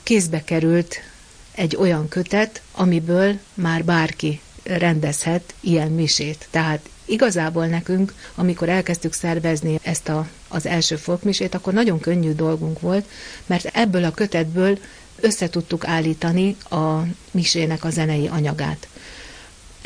[0.02, 0.96] kézbe került
[1.52, 6.48] egy olyan kötet, amiből már bárki rendezhet ilyen misét.
[6.50, 12.80] Tehát igazából nekünk, amikor elkezdtük szervezni ezt a, az első folkmisét, akkor nagyon könnyű dolgunk
[12.80, 13.04] volt,
[13.46, 14.78] mert ebből a kötetből
[15.20, 18.88] összetudtuk állítani a misének a zenei anyagát.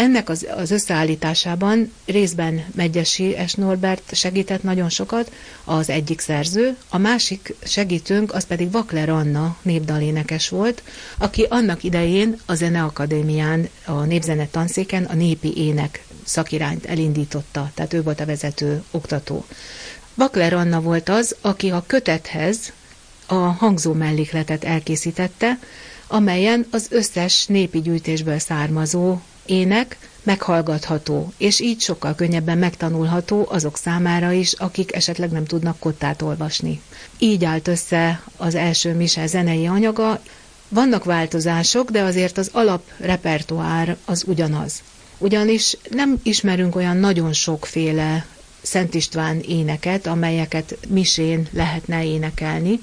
[0.01, 3.55] Ennek az, az összeállításában részben Megyesi S.
[3.55, 5.33] Norbert segített nagyon sokat,
[5.65, 10.83] az egyik szerző, a másik segítőnk az pedig Vakler Anna népdalénekes volt,
[11.19, 18.03] aki annak idején a Zeneakadémián, a népzene tanszéken a népi ének szakirányt elindította, tehát ő
[18.03, 19.45] volt a vezető oktató.
[20.15, 22.73] Vakler Anna volt az, aki a kötethez
[23.27, 25.59] a hangzó mellékletet elkészítette,
[26.07, 29.19] amelyen az összes népi gyűjtésből származó
[29.51, 36.23] ének meghallgatható, és így sokkal könnyebben megtanulható azok számára is, akik esetleg nem tudnak kottát
[36.23, 36.81] olvasni.
[37.19, 40.23] Így állt össze az első mise zenei anyaga.
[40.69, 44.83] Vannak változások, de azért az alap repertoár az ugyanaz.
[45.19, 48.27] Ugyanis nem ismerünk olyan nagyon sokféle
[48.63, 52.81] Szent István éneket, amelyeket misén lehetne énekelni,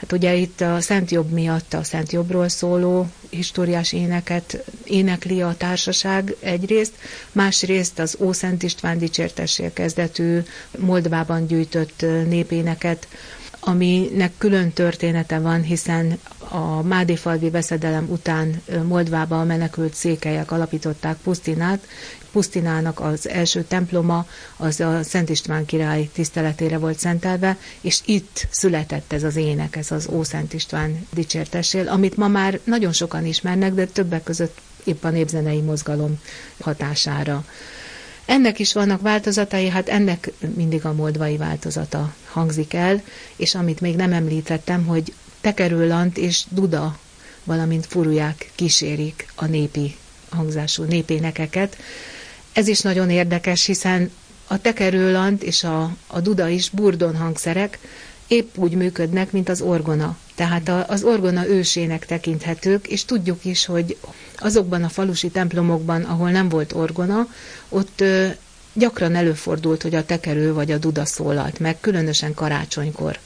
[0.00, 5.54] Hát ugye itt a Szent Jobb miatt a Szent Jobbról szóló históriás éneket énekli a
[5.58, 6.92] társaság egyrészt,
[7.32, 10.38] másrészt az Ó Szent István dicsértessél kezdetű
[10.78, 13.08] Moldvában gyűjtött népéneket,
[13.60, 21.86] aminek külön története van, hiszen a Mádéfalvi veszedelem után Moldvába menekült székelyek alapították Pusztinát,
[22.32, 29.12] Pusztinának az első temploma az a Szent István király tiszteletére volt szentelve, és itt született
[29.12, 33.74] ez az ének, ez az Ó Szent István dicsértesél, amit ma már nagyon sokan ismernek,
[33.74, 36.18] de többek között épp a népzenei mozgalom
[36.60, 37.44] hatására.
[38.24, 43.02] Ennek is vannak változatai, hát ennek mindig a moldvai változata hangzik el,
[43.36, 46.98] és amit még nem említettem, hogy tekerőlant és duda,
[47.44, 49.96] valamint furuják kísérik a népi
[50.30, 51.76] hangzású népénekeket.
[52.52, 54.10] Ez is nagyon érdekes, hiszen
[54.46, 57.78] a tekerőlant és a, a duda is burdon hangszerek
[58.30, 60.16] épp úgy működnek, mint az orgona.
[60.34, 63.96] Tehát az orgona ősének tekinthetők, és tudjuk is, hogy
[64.36, 67.26] azokban a falusi templomokban, ahol nem volt orgona,
[67.68, 68.04] ott
[68.72, 73.18] gyakran előfordult, hogy a tekerő vagy a duda szólalt meg, különösen karácsonykor.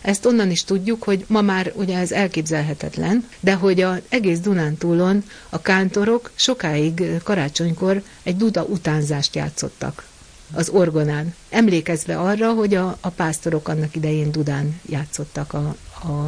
[0.00, 5.24] Ezt onnan is tudjuk, hogy ma már ugye ez elképzelhetetlen, de hogy az egész Dunántúlon
[5.48, 10.10] a kántorok sokáig karácsonykor egy duda utánzást játszottak
[10.52, 15.76] az orgonán, emlékezve arra, hogy a, a pásztorok annak idején Dudán játszottak a,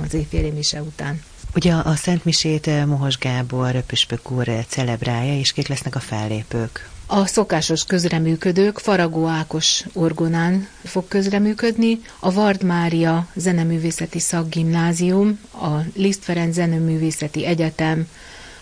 [0.04, 1.22] az éjféli mise után.
[1.54, 6.88] Ugye a Szent Misét Mohos Gábor püspök úr celebrálja, és kik lesznek a fellépők?
[7.06, 16.24] A szokásos közreműködők Faragó Ákos orgonán fog közreműködni, a Vard Mária Zeneművészeti Szakgimnázium, a Liszt
[16.24, 18.08] Ferenc Zeneművészeti Egyetem,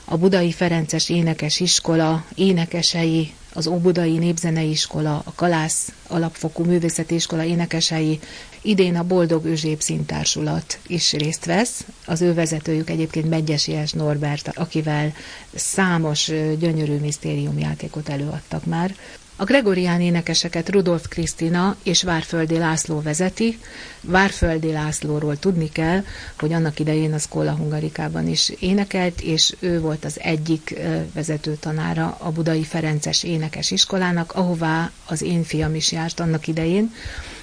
[0.04, 7.44] a Budai Ferences Énekes Iskola énekesei, az Óbudai Népzenei Iskola, a Kalász Alapfokú Művészeti Iskola
[7.44, 8.20] énekesei,
[8.62, 11.84] idén a Boldog Özsép Szintársulat is részt vesz.
[12.06, 15.12] Az ő vezetőjük egyébként Megyesies Norbert, akivel
[15.54, 16.26] számos
[16.58, 18.94] gyönyörű misztériumjátékot előadtak már.
[19.36, 23.58] A gregorián énekeseket Rudolf Krisztina és Várföldi László vezeti.
[24.00, 26.04] Várföldi Lászlóról tudni kell,
[26.38, 30.74] hogy annak idején az Kola Hungarikában is énekelt, és ő volt az egyik
[31.14, 36.94] vezető tanára a Budai Ferences Énekes Iskolának, ahová az én fiam is járt annak idején.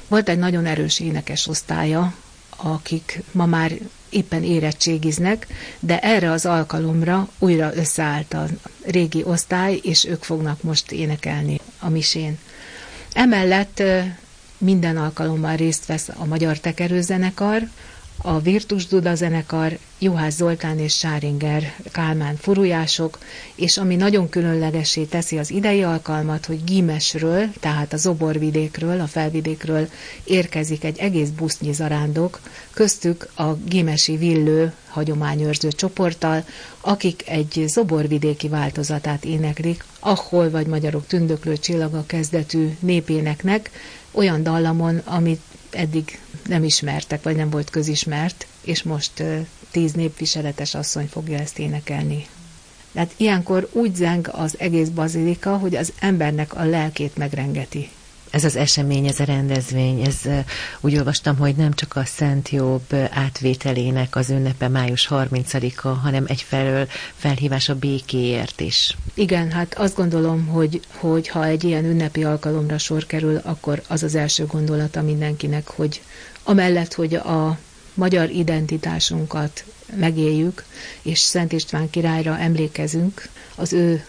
[0.08, 2.14] Volt egy nagyon erős énekes osztálya,
[2.58, 3.72] akik ma már
[4.10, 5.47] éppen érettségiznek,
[5.80, 8.45] de erre az alkalomra újra összeállt a
[8.86, 12.38] régi osztály, és ők fognak most énekelni a misén.
[13.14, 13.84] Emellett
[14.57, 17.70] minden alkalommal részt vesz a Magyar Tekerőzenekar,
[18.22, 23.17] a Virtus Duda zenekar, Juhász Zoltán és Sáringer Kálmán furujások,
[23.55, 29.89] és ami nagyon különlegesé teszi az idei alkalmat, hogy Gímesről, tehát a Zoborvidékről, a felvidékről
[30.24, 32.39] érkezik egy egész busznyi zarándok,
[32.74, 36.45] köztük a Gímesi Villő hagyományőrző csoporttal,
[36.82, 43.72] akik egy zoborvidéki változatát éneklik, ahol vagy magyarok tündöklő csillaga kezdetű népéneknek,
[44.11, 45.41] olyan dallamon, amit
[45.72, 46.20] eddig
[46.50, 49.24] nem ismertek, vagy nem volt közismert, és most
[49.72, 52.26] tíz népviseletes asszony fogja ezt énekelni.
[52.93, 57.89] Tehát ilyenkor úgy zeng az egész bazilika, hogy az embernek a lelkét megrengeti.
[58.30, 60.18] Ez az esemény, ez a rendezvény, ez
[60.80, 66.88] úgy olvastam, hogy nem csak a Szent Jobb átvételének az ünnepe május 30-a, hanem egyfelől
[67.16, 68.97] felhívás a békéért is.
[69.14, 74.04] Igen, hát azt gondolom, hogy, hogy ha egy ilyen ünnepi alkalomra sor kerül, akkor az
[74.04, 76.02] az első gondolata mindenkinek, hogy
[76.50, 77.60] amellett, hogy a
[77.93, 79.64] magyar identitásunkat
[79.95, 80.66] megéljük,
[81.02, 84.06] és Szent István királyra emlékezünk, az ő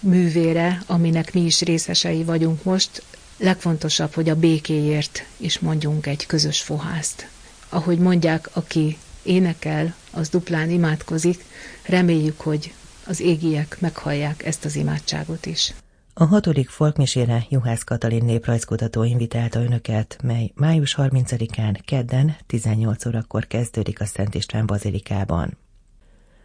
[0.00, 3.02] művére, aminek mi is részesei vagyunk most,
[3.36, 7.28] legfontosabb, hogy a békéért is mondjunk egy közös fohászt.
[7.68, 11.44] Ahogy mondják, aki énekel, az duplán imádkozik,
[11.82, 12.72] reméljük, hogy
[13.06, 15.72] az égiek meghallják ezt az imádságot is.
[16.16, 24.00] A hatodik folkmisére Juhász Katalin néprajzkutató invitálta önöket, mely május 30-án kedden 18 órakor kezdődik
[24.00, 25.58] a Szent István bazilikában.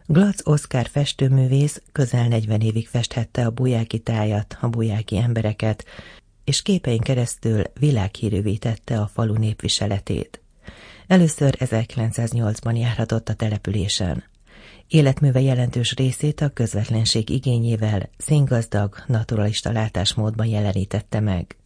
[0.06, 5.84] Glac Oszkár festőművész közel 40 évig festhette a bujáki tájat, a bujáki embereket,
[6.44, 10.40] és képein keresztül világhírűvé tette a falu népviseletét.
[11.06, 14.24] Először 1908-ban járhatott a településen.
[14.90, 21.56] Életműve jelentős részét a közvetlenség igényével színgazdag, naturalista látásmódban jelenítette meg.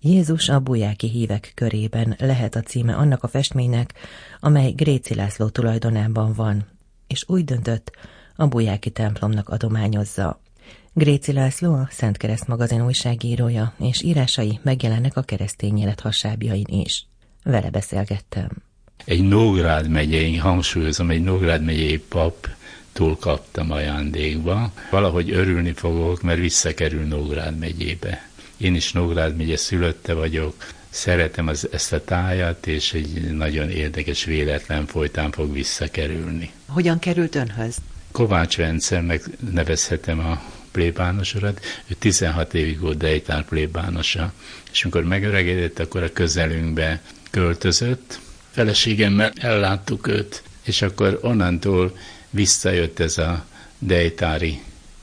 [0.00, 3.94] Jézus a bujáki hívek körében lehet a címe annak a festménynek,
[4.40, 6.66] amely Gréci László tulajdonában van,
[7.06, 7.90] és úgy döntött,
[8.36, 10.40] a bujáki templomnak adományozza.
[10.92, 17.06] Gréci László a Szent Kereszt magazin újságírója, és írásai megjelennek a keresztény élet hasábjain is.
[17.44, 18.50] Vele beszélgettem.
[19.04, 22.56] Egy Nógrád megyei, hangsúlyozom, egy Nógrád megyei pap
[22.98, 24.72] túl kaptam ajándékba.
[24.90, 28.28] Valahogy örülni fogok, mert visszakerül Nógrád megyébe.
[28.56, 30.54] Én is Nógrád megye szülötte vagyok,
[30.90, 36.50] szeretem az, ezt a tájat, és egy nagyon érdekes véletlen folytán fog visszakerülni.
[36.66, 37.76] Hogyan került önhöz?
[38.12, 44.32] Kovács Vencernek nevezhetem a plébánosorat, ő 16 évig volt Dejtár plébánosa,
[44.72, 48.20] és amikor megöregedett, akkor a közelünkbe költözött,
[48.50, 51.92] feleségemmel elláttuk őt, és akkor onnantól
[52.30, 53.44] visszajött ez a
[53.78, 54.60] dejtári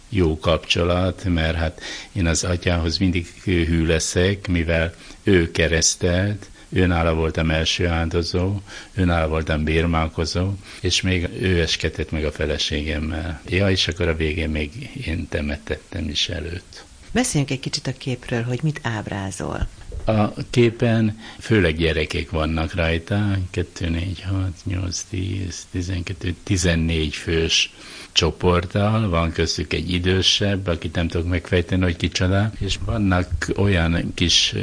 [0.10, 7.52] jó kapcsolat, mert hát én az atyához mindig hű leszek, mivel ő keresztelt, őnála voltam
[7.52, 8.62] első áldozó,
[8.94, 13.42] őnála voltam bérmálkozó, és még ő eskedett meg a feleségemmel.
[13.50, 16.84] Ja, és akkor a végén még én temetettem is előtt.
[17.12, 19.68] Beszéljünk egy kicsit a képről, hogy mit ábrázol.
[20.06, 27.74] A képen főleg gyerekek vannak rajta, 2, 4, 6, 8, 10, 12, 14 fős
[28.12, 34.56] csoporttal, van köztük egy idősebb, akit nem tudok megfejteni, hogy kicsoda, és vannak olyan kis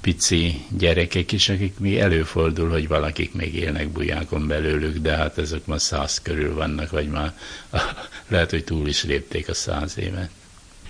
[0.00, 5.66] pici gyerekek is, akik még előfordul, hogy valakik még élnek bujákon belőlük, de hát ezek
[5.66, 7.32] ma száz körül vannak, vagy már
[8.28, 10.30] lehet, hogy túl is lépték a száz évet.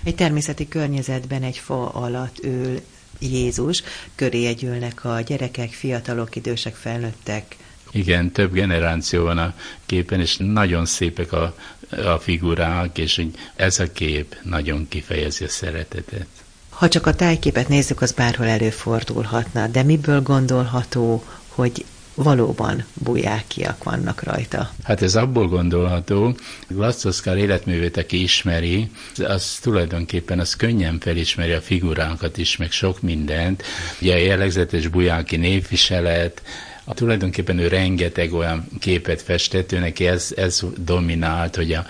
[0.03, 2.81] Egy természeti környezetben egy fa alatt ül
[3.19, 3.83] Jézus,
[4.15, 7.55] köré együlnek a gyerekek, fiatalok, idősek, felnőttek.
[7.91, 9.53] Igen, több generáció van a
[9.85, 11.55] képen, és nagyon szépek a,
[11.89, 16.27] a figurák, és ez a kép nagyon kifejezi a szeretetet.
[16.69, 21.85] Ha csak a tájképet nézzük, az bárhol előfordulhatna, de miből gondolható, hogy
[22.23, 24.71] valóban bujákiak vannak rajta.
[24.83, 26.35] Hát ez abból gondolható,
[26.67, 33.63] Glaszoszkár életművét, aki ismeri, az tulajdonképpen az könnyen felismeri a figurákat is, meg sok mindent.
[34.01, 36.41] Ugye a jellegzetes bujáki névviselet,
[36.83, 41.85] a, tulajdonképpen ő rengeteg olyan képet festett, ő neki ez, ez dominált, hogy a,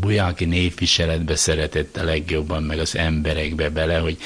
[0.00, 4.18] Bujáki névviseletbe szeretett a legjobban, meg az emberekbe bele, hogy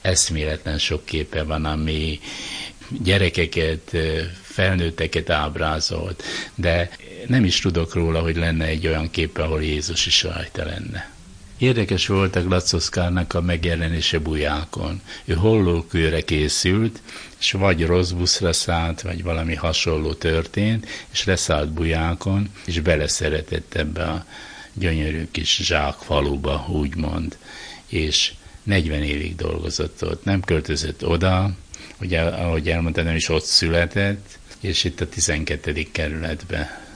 [0.00, 2.20] eszméletlen sok képe van, ami
[3.02, 3.96] gyerekeket,
[4.42, 6.22] felnőtteket ábrázolt,
[6.54, 6.90] de
[7.26, 11.10] nem is tudok róla, hogy lenne egy olyan kép, ahol Jézus is rajta lenne.
[11.58, 15.00] Érdekes volt a Glacoszkárnak a megjelenése bujákon.
[15.24, 17.00] Ő hollókőre készült,
[17.38, 24.02] és vagy rossz buszra szállt, vagy valami hasonló történt, és leszállt bujákon, és beleszeretett ebbe
[24.02, 24.26] a
[24.72, 27.36] gyönyörű kis zsák faluba, úgymond,
[27.86, 28.32] és
[28.62, 31.50] 40 évig dolgozott ott, nem költözött oda,
[32.00, 35.86] ugye, ahogy elmondtam, nem is ott született, és itt a 12.
[35.92, 36.86] kerületbe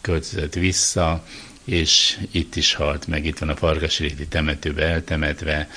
[0.00, 1.24] költözött vissza,
[1.64, 5.68] és itt is halt meg, itt van a Farkasréti temetőbe eltemetve,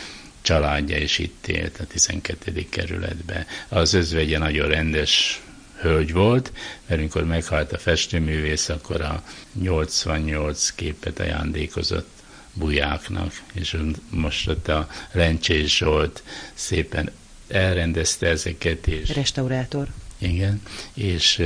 [0.41, 2.65] családja is itt élt a 12.
[2.69, 3.45] kerületbe.
[3.67, 5.41] Az özvegye nagyon rendes
[5.79, 6.51] hölgy volt,
[6.87, 9.23] mert amikor meghalt a festőművész, akkor a
[9.53, 12.09] 88 képet ajándékozott
[12.53, 13.77] bujáknak, és
[14.09, 16.23] most ott a Lencsés Zsolt
[16.53, 17.11] szépen
[17.53, 18.87] elrendezte ezeket.
[18.87, 19.87] És, Restaurátor.
[20.17, 20.61] Igen,
[20.93, 21.41] és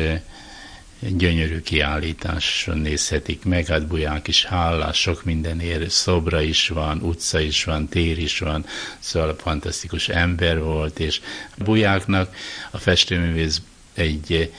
[0.99, 7.63] gyönyörű kiállításon nézhetik meg, hát Buják is hálás, sok mindenért, szobra is van, utca is
[7.63, 8.65] van, tér is van,
[8.99, 11.21] szóval fantasztikus ember volt, és
[11.57, 12.35] Bujáknak
[12.71, 13.61] a festőművész
[13.93, 14.53] egy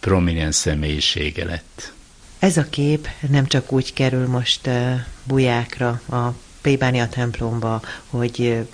[0.00, 1.92] prominens személyisége lett.
[2.38, 4.70] Ez a kép nem csak úgy kerül most
[5.24, 8.66] Bujákra, a plébánia templomba, hogy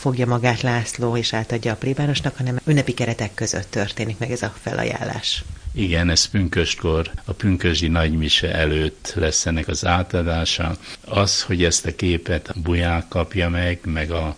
[0.00, 4.54] fogja magát László és átadja a plébánosnak, hanem ünnepi keretek között történik meg ez a
[4.60, 5.44] felajánlás.
[5.72, 10.76] Igen, ez pünköstkor, a pünkösdi nagymise előtt lesz ennek az átadása.
[11.04, 14.36] Az, hogy ezt a képet a buják kapja meg, meg a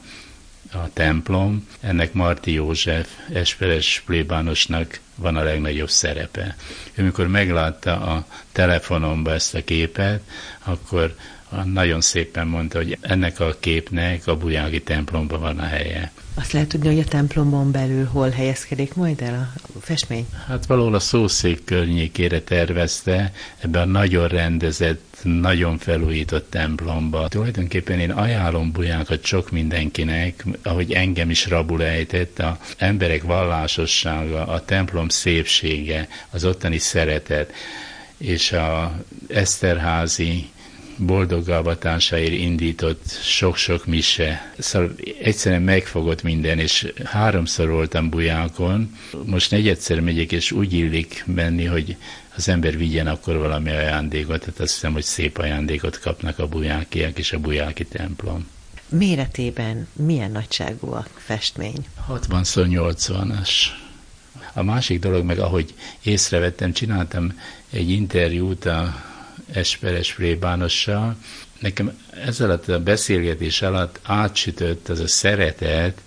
[0.74, 1.68] a templom.
[1.80, 6.56] Ennek Marti József Esperes plébánosnak van a legnagyobb szerepe.
[6.94, 10.22] Ő mikor meglátta a telefonomba ezt a képet,
[10.64, 11.16] akkor
[11.64, 16.12] nagyon szépen mondta, hogy ennek a képnek a bujági templomban van a helye.
[16.34, 20.26] Azt lehet tudni, hogy a templomon belül hol helyezkedik majd el a festmény?
[20.46, 27.28] Hát valahol a szószék környékére tervezte, ebbe a nagyon rendezett, nagyon felújított templomba.
[27.28, 34.64] Tulajdonképpen én ajánlom bujákat sok mindenkinek, ahogy engem is rabul ejtett, a emberek vallásossága, a
[34.64, 37.53] templom szépsége, az ottani szeretet,
[38.16, 38.94] és a
[39.28, 40.50] Eszterházi
[40.97, 44.53] boldoggalvatásáért indított sok-sok mise.
[44.59, 48.97] Szóval egyszerűen megfogott minden, és háromszor voltam bujákon.
[49.24, 51.97] Most negyedszer megyek, és úgy illik menni, hogy
[52.36, 57.18] az ember vigyen akkor valami ajándékot, tehát azt hiszem, hogy szép ajándékot kapnak a bujákiak
[57.18, 58.49] és a bujáki templom.
[58.88, 61.86] Méretében milyen nagyságú a festmény?
[62.09, 63.51] 60-80-as.
[64.55, 67.40] A másik dolog meg, ahogy észrevettem, csináltam
[67.70, 69.11] egy interjút a
[69.53, 71.16] Esperes plébánossal.
[71.59, 76.01] Nekem ezzel a beszélgetés alatt átsütött az a szeretet,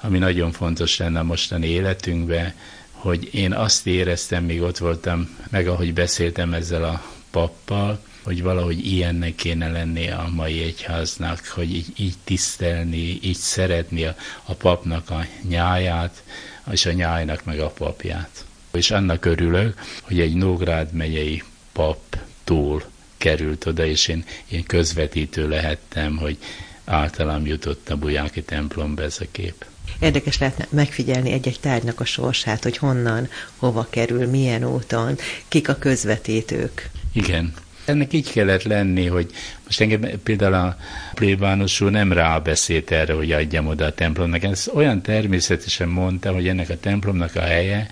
[0.00, 2.54] ami nagyon fontos lenne a mostani életünkben,
[2.90, 8.86] hogy én azt éreztem, míg ott voltam, meg ahogy beszéltem ezzel a pappal, hogy valahogy
[8.86, 15.10] ilyennek kéne lenni a mai egyháznak, hogy így, így tisztelni, így szeretni a, a papnak
[15.10, 16.22] a nyáját,
[16.70, 18.44] és a nyájnak meg a papját.
[18.72, 22.16] És annak örülök, hogy egy Nógrád megyei pap
[22.46, 22.82] túl
[23.16, 26.38] került oda, és én, én közvetítő lehettem, hogy
[26.84, 29.64] általam jutott a Bujáki templomba ez a kép.
[29.98, 35.18] Érdekes lehetne megfigyelni egy-egy tárgynak a sorsát, hogy honnan, hova kerül, milyen úton,
[35.48, 36.90] kik a közvetítők.
[37.12, 37.54] Igen.
[37.84, 39.30] Ennek így kellett lenni, hogy
[39.64, 40.76] most engem például a
[41.14, 44.42] plébános úr nem rábeszélt erre, hogy adjam oda a templomnak.
[44.42, 47.90] Ez olyan természetesen mondta, hogy ennek a templomnak a helye,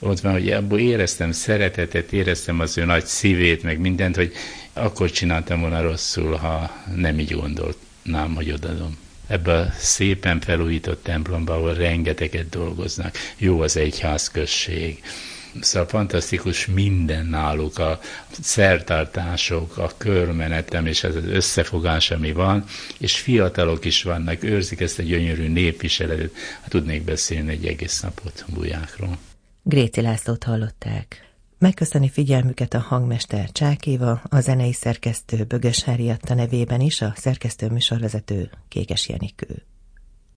[0.00, 4.32] ott van, hogy abból éreztem szeretetet, éreztem az ő nagy szívét, meg mindent, hogy
[4.72, 8.98] akkor csináltam volna rosszul, ha nem így gondolnám, hogy odadom.
[9.26, 13.16] Ebbe a szépen felújított templomba, ahol rengeteget dolgoznak.
[13.36, 15.02] Jó az egyházközség.
[15.60, 18.00] Szóval fantasztikus minden náluk, a
[18.40, 22.64] szertartások, a körmenetem és ez az összefogás, ami van,
[22.98, 26.32] és fiatalok is vannak, őrzik ezt a gyönyörű népviseletet.
[26.60, 29.18] Hát tudnék beszélni egy egész napot bujákról.
[29.62, 31.34] Gréci Lászlót hallották.
[31.58, 38.50] Megköszöni figyelmüket a hangmester Csákéva, a zenei szerkesztő Bögös Henrietta nevében is a szerkesztő műsorvezető
[38.68, 39.64] Kékes Jenikő.